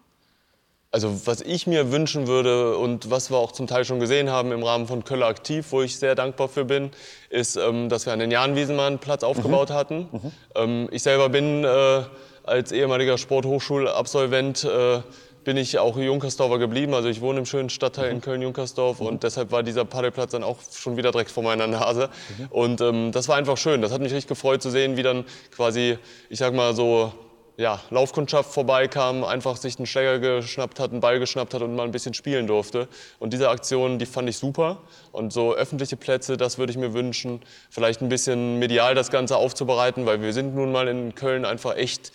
Also 0.91 1.25
was 1.25 1.41
ich 1.41 1.65
mir 1.65 1.91
wünschen 1.91 2.27
würde 2.27 2.77
und 2.77 3.09
was 3.09 3.31
wir 3.31 3.37
auch 3.37 3.51
zum 3.51 3.65
Teil 3.65 3.83
schon 3.83 3.99
gesehen 3.99 4.29
haben 4.29 4.51
im 4.51 4.61
Rahmen 4.61 4.85
von 4.85 5.03
Köller 5.03 5.25
aktiv, 5.25 5.65
wo 5.71 5.81
ich 5.81 5.97
sehr 5.97 6.13
dankbar 6.13 6.49
für 6.49 6.65
bin, 6.65 6.91
ist, 7.31 7.55
ähm, 7.55 7.89
dass 7.89 8.05
wir 8.05 8.13
an 8.13 8.19
den 8.19 8.29
Jan 8.29 8.55
Wiesenmann 8.55 8.99
Platz 8.99 9.23
aufgebaut 9.23 9.71
mhm. 9.71 9.73
hatten. 9.73 10.07
Mhm. 10.11 10.31
Ähm, 10.53 10.89
ich 10.91 11.01
selber 11.01 11.29
bin 11.29 11.63
äh, 11.63 12.03
als 12.43 12.71
ehemaliger 12.71 13.17
Sporthochschulabsolvent 13.17 14.65
äh, 14.65 15.01
bin 15.43 15.57
ich 15.57 15.77
auch 15.79 15.97
Junkersdorfer 15.97 16.59
geblieben. 16.59 16.93
Also 16.93 17.09
ich 17.09 17.21
wohne 17.21 17.39
im 17.39 17.45
schönen 17.45 17.69
Stadtteil 17.69 18.09
in 18.09 18.17
mhm. 18.17 18.21
Köln-Junkersdorf 18.21 18.99
mhm. 18.99 19.07
und 19.07 19.23
deshalb 19.23 19.51
war 19.51 19.63
dieser 19.63 19.85
Paddelplatz 19.85 20.31
dann 20.31 20.43
auch 20.43 20.57
schon 20.71 20.97
wieder 20.97 21.11
direkt 21.11 21.31
vor 21.31 21.43
meiner 21.43 21.67
Nase. 21.67 22.09
Mhm. 22.37 22.47
Und 22.49 22.81
ähm, 22.81 23.11
das 23.11 23.27
war 23.27 23.35
einfach 23.35 23.57
schön. 23.57 23.81
Das 23.81 23.91
hat 23.91 24.01
mich 24.01 24.13
richtig 24.13 24.27
gefreut 24.27 24.61
zu 24.61 24.69
sehen, 24.69 24.97
wie 24.97 25.03
dann 25.03 25.25
quasi, 25.55 25.97
ich 26.29 26.39
sag 26.39 26.53
mal 26.53 26.75
so, 26.75 27.11
ja, 27.55 27.79
Laufkundschaft 27.91 28.51
vorbeikam, 28.51 29.23
einfach 29.23 29.57
sich 29.57 29.77
einen 29.77 29.85
Schläger 29.85 30.19
geschnappt 30.19 30.79
hat, 30.79 30.91
einen 30.91 31.01
Ball 31.01 31.19
geschnappt 31.19 31.53
hat 31.53 31.61
und 31.61 31.75
mal 31.75 31.83
ein 31.83 31.91
bisschen 31.91 32.13
spielen 32.13 32.47
durfte. 32.47 32.87
Und 33.19 33.31
diese 33.31 33.49
Aktion, 33.49 33.99
die 33.99 34.07
fand 34.07 34.27
ich 34.27 34.37
super. 34.37 34.79
Und 35.11 35.31
so 35.31 35.53
öffentliche 35.53 35.95
Plätze, 35.95 36.35
das 36.35 36.57
würde 36.57 36.71
ich 36.71 36.77
mir 36.77 36.93
wünschen. 36.93 37.41
Vielleicht 37.69 38.01
ein 38.01 38.09
bisschen 38.09 38.57
medial 38.57 38.95
das 38.95 39.11
Ganze 39.11 39.37
aufzubereiten, 39.37 40.05
weil 40.05 40.21
wir 40.21 40.33
sind 40.33 40.55
nun 40.55 40.71
mal 40.71 40.87
in 40.87 41.13
Köln 41.13 41.45
einfach 41.45 41.75
echt 41.75 42.11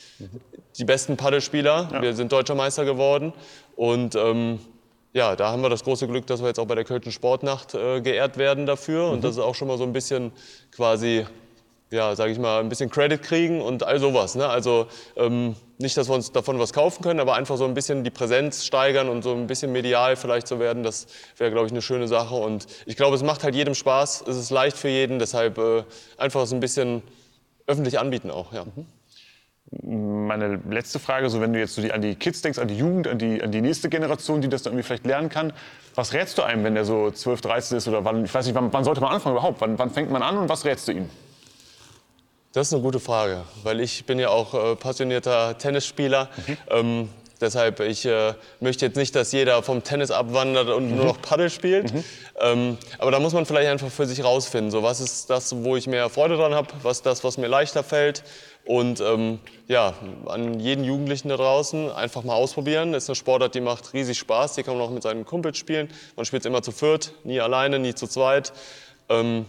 die 0.77 0.85
besten 0.85 1.17
Paddelspieler. 1.17 1.89
Ja. 1.93 2.03
Wir 2.03 2.15
sind 2.15 2.33
deutscher 2.33 2.57
Meister 2.57 2.85
geworden. 2.85 3.33
Und 3.77 4.17
ähm, 4.17 4.59
ja, 5.13 5.37
da 5.37 5.53
haben 5.53 5.63
wir 5.63 5.71
das 5.71 5.85
große 5.85 6.09
Glück, 6.09 6.27
dass 6.27 6.41
wir 6.41 6.49
jetzt 6.49 6.59
auch 6.59 6.67
bei 6.67 6.75
der 6.75 6.85
Kölschen 6.85 7.13
Sportnacht 7.13 7.75
äh, 7.75 8.01
geehrt 8.01 8.39
werden 8.39 8.67
dafür. 8.67 9.07
Mhm. 9.07 9.13
Und 9.13 9.25
das 9.25 9.37
ist 9.37 9.43
auch 9.43 9.55
schon 9.55 9.69
mal 9.69 9.79
so 9.79 9.85
ein 9.85 9.93
bisschen 9.93 10.33
quasi 10.75 11.27
ja, 11.91 12.15
sage 12.15 12.33
ich 12.33 12.39
mal, 12.39 12.61
ein 12.61 12.69
bisschen 12.69 12.91
Credit 12.91 13.23
kriegen 13.23 13.63
und 13.63 13.83
all 13.83 13.99
sowas. 13.99 14.35
Ne? 14.35 14.47
Also 14.47 14.87
ähm, 15.17 15.57
nicht, 15.79 15.97
dass 15.97 16.09
wir 16.09 16.15
uns 16.15 16.33
davon 16.33 16.59
was 16.59 16.73
kaufen 16.73 17.03
können, 17.03 17.21
aber 17.21 17.35
einfach 17.35 17.57
so 17.57 17.65
ein 17.65 17.75
bisschen 17.75 18.05
die 18.05 18.11
Präsenz 18.11 18.67
steigern 18.67 19.09
und 19.09 19.23
so 19.23 19.33
ein 19.33 19.47
bisschen 19.47 19.73
medial 19.73 20.17
vielleicht 20.17 20.47
zu 20.47 20.59
werden, 20.59 20.83
das 20.83 21.07
wäre, 21.37 21.51
glaube 21.51 21.67
ich, 21.67 21.73
eine 21.73 21.83
schöne 21.83 22.09
Sache. 22.09 22.35
Und 22.35 22.67
ich 22.85 22.97
glaube, 22.97 23.17
es 23.17 23.23
macht 23.23 23.43
halt 23.43 23.55
jedem 23.55 23.75
Spaß, 23.75 24.25
es 24.27 24.37
ist 24.37 24.51
leicht 24.51 24.77
für 24.77 24.89
jeden, 24.89 25.19
deshalb 25.19 25.59
äh, 25.59 25.85
einfach 26.19 26.47
so 26.47 26.55
ein 26.55 26.61
bisschen 26.61 27.03
öffentlich 27.67 27.99
anbieten 27.99 28.31
auch. 28.31 28.53
Ja. 28.53 28.65
Meine 29.83 30.61
letzte 30.69 30.99
Frage, 30.99 31.29
so 31.29 31.41
wenn 31.41 31.53
du 31.53 31.59
jetzt 31.59 31.75
so 31.75 31.83
die, 31.83 31.93
an 31.93 32.01
die 32.01 32.15
Kids 32.15 32.43
denkst, 32.43 32.59
an 32.59 32.69
die 32.69 32.77
Jugend, 32.77 33.07
an 33.07 33.19
die, 33.19 33.43
an 33.43 33.53
die 33.53 33.61
nächste 33.61 33.89
Generation, 33.89 34.41
die 34.41 34.49
das 34.49 34.63
dann 34.63 34.73
irgendwie 34.73 34.87
vielleicht 34.87 35.07
lernen 35.07 35.29
kann, 35.29 35.53
was 35.95 36.13
rätst 36.13 36.39
du 36.39 36.43
einem, 36.43 36.65
wenn 36.65 36.75
der 36.75 36.85
so 36.85 37.11
12, 37.11 37.43
13 37.43 37.79
ist 37.79 37.89
oder 37.89 38.05
wann, 38.05 38.25
ich 38.25 38.33
weiß 38.33 38.47
nicht, 38.47 38.55
wann, 38.55 38.73
wann 38.73 38.85
sollte 38.85 39.01
man 39.01 39.13
anfangen 39.13 39.37
überhaupt? 39.37 39.61
Wann, 39.61 39.79
wann 39.79 39.91
fängt 39.91 40.11
man 40.11 40.23
an 40.23 40.39
und 40.39 40.49
was 40.49 40.65
rätst 40.65 40.89
du 40.89 40.93
ihm? 40.93 41.11
Das 42.55 42.69
ist 42.69 42.73
eine 42.73 42.83
gute 42.83 42.99
Frage, 42.99 43.43
weil 43.63 43.79
ich 43.81 44.07
bin 44.07 44.19
ja 44.19 44.31
auch 44.31 44.55
äh, 44.55 44.75
passionierter 44.75 45.59
Tennisspieler. 45.59 46.31
Ähm, 46.71 47.11
deshalb, 47.43 47.81
ich 47.81 48.07
äh, 48.07 48.33
möchte 48.61 48.87
jetzt 48.87 48.97
nicht, 48.97 49.15
dass 49.15 49.33
jeder 49.33 49.63
vom 49.63 49.85
Tennis 49.85 50.11
abwandert 50.11 50.71
und 50.71 50.97
nur 50.97 51.05
noch 51.05 51.21
Paddel 51.21 51.51
spielt. 51.51 51.93
Ähm, 52.41 52.79
aber 52.99 53.11
da 53.11 53.21
muss 53.21 53.35
man 53.35 53.45
vielleicht 53.45 53.69
einfach 53.69 53.91
für 53.91 54.07
sich 54.07 54.25
rausfinden, 54.25 54.71
so 54.71 54.83
was 54.83 55.01
ist 55.01 55.29
das, 55.29 55.63
wo 55.63 55.77
ich 55.77 55.87
mehr 55.87 56.09
Freude 56.09 56.37
dran 56.37 56.55
habe, 56.55 56.69
was 56.83 56.99
ist 56.99 57.07
das, 57.07 57.23
was 57.23 57.37
mir 57.37 57.49
leichter 57.49 57.83
fällt. 57.83 58.25
Und 58.65 59.01
ähm, 59.01 59.41
ja, 59.67 59.95
an 60.27 60.59
jeden 60.59 60.85
Jugendlichen 60.85 61.29
da 61.29 61.37
draußen 61.37 61.91
einfach 61.93 62.23
mal 62.25 62.35
ausprobieren. 62.35 62.93
Das 62.93 63.05
ist 63.05 63.11
eine 63.11 63.17
Sportart, 63.17 63.55
die 63.55 63.61
macht 63.61 63.93
riesig 63.93 64.19
Spaß. 64.19 64.55
Die 64.55 64.63
kann 64.63 64.75
man 64.77 64.87
auch 64.87 64.91
mit 64.91 65.03
seinen 65.03 65.27
Kumpels 65.27 65.59
spielen. 65.59 65.91
Man 66.17 66.25
spielt 66.25 66.47
immer 66.47 66.63
zu 66.63 66.73
viert, 66.73 67.13
nie 67.25 67.41
alleine, 67.41 67.79
nie 67.79 67.95
zu 67.95 68.07
zweit. 68.07 68.53
Ähm, 69.09 69.47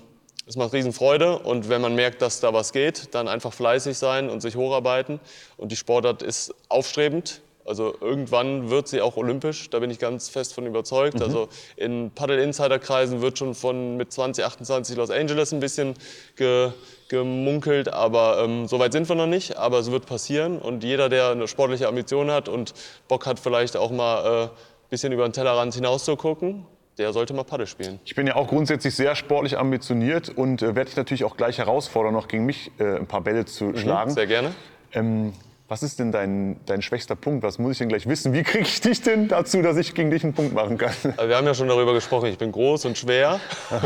es 0.47 0.55
macht 0.55 0.73
riesen 0.73 0.93
Freude 0.93 1.39
und 1.39 1.69
wenn 1.69 1.81
man 1.81 1.95
merkt, 1.95 2.21
dass 2.21 2.39
da 2.39 2.53
was 2.53 2.73
geht, 2.73 3.13
dann 3.13 3.27
einfach 3.27 3.53
fleißig 3.53 3.97
sein 3.97 4.29
und 4.29 4.41
sich 4.41 4.55
hocharbeiten. 4.55 5.19
Und 5.57 5.71
die 5.71 5.75
Sportart 5.75 6.21
ist 6.21 6.53
aufstrebend. 6.69 7.41
Also 7.69 7.93
irgendwann 8.01 8.71
wird 8.71 8.87
sie 8.87 8.99
auch 8.99 9.15
olympisch, 9.15 9.69
da 9.69 9.77
bin 9.77 9.91
ich 9.91 9.99
ganz 9.99 10.27
fest 10.27 10.55
von 10.55 10.65
überzeugt. 10.65 11.21
Also 11.21 11.49
in 11.75 12.09
Paddle-Insider-Kreisen 12.09 13.21
wird 13.21 13.37
schon 13.37 13.53
von 13.53 13.95
mit 13.95 14.11
2028 14.11 14.97
Los 14.97 15.11
Angeles 15.11 15.53
ein 15.53 15.59
bisschen 15.59 15.93
ge, 16.35 16.71
gemunkelt, 17.09 17.93
aber 17.93 18.43
ähm, 18.43 18.67
so 18.67 18.79
weit 18.79 18.91
sind 18.93 19.07
wir 19.07 19.15
noch 19.15 19.27
nicht. 19.27 19.57
Aber 19.57 19.77
es 19.77 19.91
wird 19.91 20.07
passieren 20.07 20.57
und 20.57 20.83
jeder, 20.83 21.09
der 21.09 21.29
eine 21.29 21.47
sportliche 21.47 21.87
Ambition 21.87 22.31
hat 22.31 22.49
und 22.49 22.73
Bock 23.07 23.27
hat, 23.27 23.39
vielleicht 23.39 23.77
auch 23.77 23.91
mal 23.91 24.23
ein 24.25 24.47
äh, 24.47 24.49
bisschen 24.89 25.13
über 25.13 25.27
den 25.27 25.33
Tellerrand 25.33 25.75
hinaus 25.75 26.05
zu 26.05 26.15
gucken, 26.15 26.65
der 26.99 27.13
sollte 27.13 27.33
mal 27.33 27.43
Paddel 27.43 27.65
spielen. 27.65 27.99
Ich 28.05 28.13
bin 28.13 28.27
ja 28.27 28.35
auch 28.35 28.47
grundsätzlich 28.47 28.93
sehr 28.93 29.15
sportlich 29.15 29.57
ambitioniert 29.57 30.29
und 30.29 30.61
äh, 30.61 30.75
werde 30.75 30.85
dich 30.85 30.97
natürlich 30.97 31.23
auch 31.23 31.37
gleich 31.37 31.57
herausfordern, 31.57 32.13
noch 32.13 32.27
gegen 32.27 32.45
mich 32.45 32.71
äh, 32.77 32.97
ein 32.97 33.07
paar 33.07 33.21
Bälle 33.21 33.45
zu 33.45 33.75
schlagen. 33.75 34.11
Sehr 34.11 34.27
gerne. 34.27 34.51
Ähm, 34.93 35.33
was 35.69 35.83
ist 35.83 35.99
denn 35.99 36.11
dein, 36.11 36.59
dein 36.65 36.81
schwächster 36.81 37.15
Punkt? 37.15 37.43
Was 37.43 37.59
muss 37.59 37.73
ich 37.73 37.77
denn 37.77 37.89
gleich 37.89 38.07
wissen? 38.07 38.33
Wie 38.33 38.43
kriege 38.43 38.63
ich 38.63 38.81
dich 38.81 39.01
denn 39.01 39.27
dazu, 39.27 39.61
dass 39.61 39.77
ich 39.77 39.93
gegen 39.93 40.09
dich 40.09 40.23
einen 40.23 40.33
Punkt 40.33 40.53
machen 40.53 40.79
kann? 40.79 40.91
Wir 41.23 41.37
haben 41.37 41.45
ja 41.45 41.53
schon 41.53 41.67
darüber 41.67 41.93
gesprochen, 41.93 42.25
ich 42.25 42.37
bin 42.37 42.51
groß 42.51 42.85
und 42.85 42.97
schwer. 42.97 43.39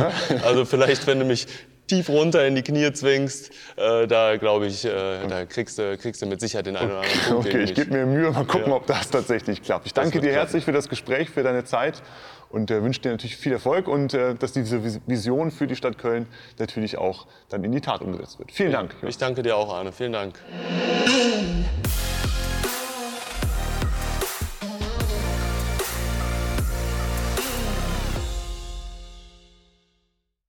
Also 0.44 0.66
vielleicht, 0.66 1.08
wenn 1.08 1.20
du 1.20 1.26
mich 1.26 1.48
tief 1.88 2.10
runter 2.10 2.46
in 2.48 2.56
die 2.56 2.62
Knie 2.64 2.92
zwingst, 2.94 3.52
äh, 3.76 4.08
da 4.08 4.38
glaube 4.38 4.68
ich, 4.68 4.86
äh, 4.86 5.28
da 5.28 5.46
kriegst 5.46 5.78
du, 5.78 5.98
kriegst 5.98 6.22
du 6.22 6.26
mit 6.26 6.40
Sicherheit 6.42 6.66
den 6.66 6.76
einen 6.78 6.92
oder 6.92 7.02
anderen 7.02 7.22
Punkt 7.28 7.48
Okay, 7.48 7.64
ich 7.64 7.74
gebe 7.74 7.92
mir 7.94 8.06
Mühe, 8.06 8.32
mal 8.32 8.46
gucken, 8.46 8.70
Ja. 8.70 8.76
ob 8.76 8.88
das 8.88 9.10
tatsächlich 9.10 9.62
klappt. 9.62 9.86
Ich 9.86 9.94
danke 9.94 10.12
dir 10.20 10.30
klappen. 10.30 10.36
herzlich 10.36 10.66
für 10.66 10.72
das 10.72 10.90
Gespräch, 10.90 11.30
für 11.30 11.44
deine 11.44 11.66
Zeit 11.66 12.02
und 12.50 12.70
äh, 12.72 12.82
wünsche 12.84 13.02
dir 13.02 13.10
natürlich 13.12 13.36
viel 13.38 13.52
Erfolg 13.52 13.88
und 13.88 14.14
äh, 14.14 14.36
dass 14.36 14.54
diese 14.54 14.78
Vis- 14.84 15.02
Vision 15.08 15.52
für 15.52 15.68
die 15.68 15.76
Stadt 15.76 15.98
Köln 15.98 16.28
natürlich 16.60 16.98
auch 16.98 17.26
dann 17.50 17.64
in 17.64 17.72
die 17.72 17.82
Tat 17.82 18.02
umgesetzt 18.02 18.40
wird. 18.40 18.52
Vielen 18.52 18.72
Dank. 18.72 18.96
Ich 19.08 19.18
danke 19.18 19.42
dir 19.44 19.58
auch, 19.58 19.74
Arne. 19.74 19.92
Vielen 19.92 20.14
Dank. 20.14 20.36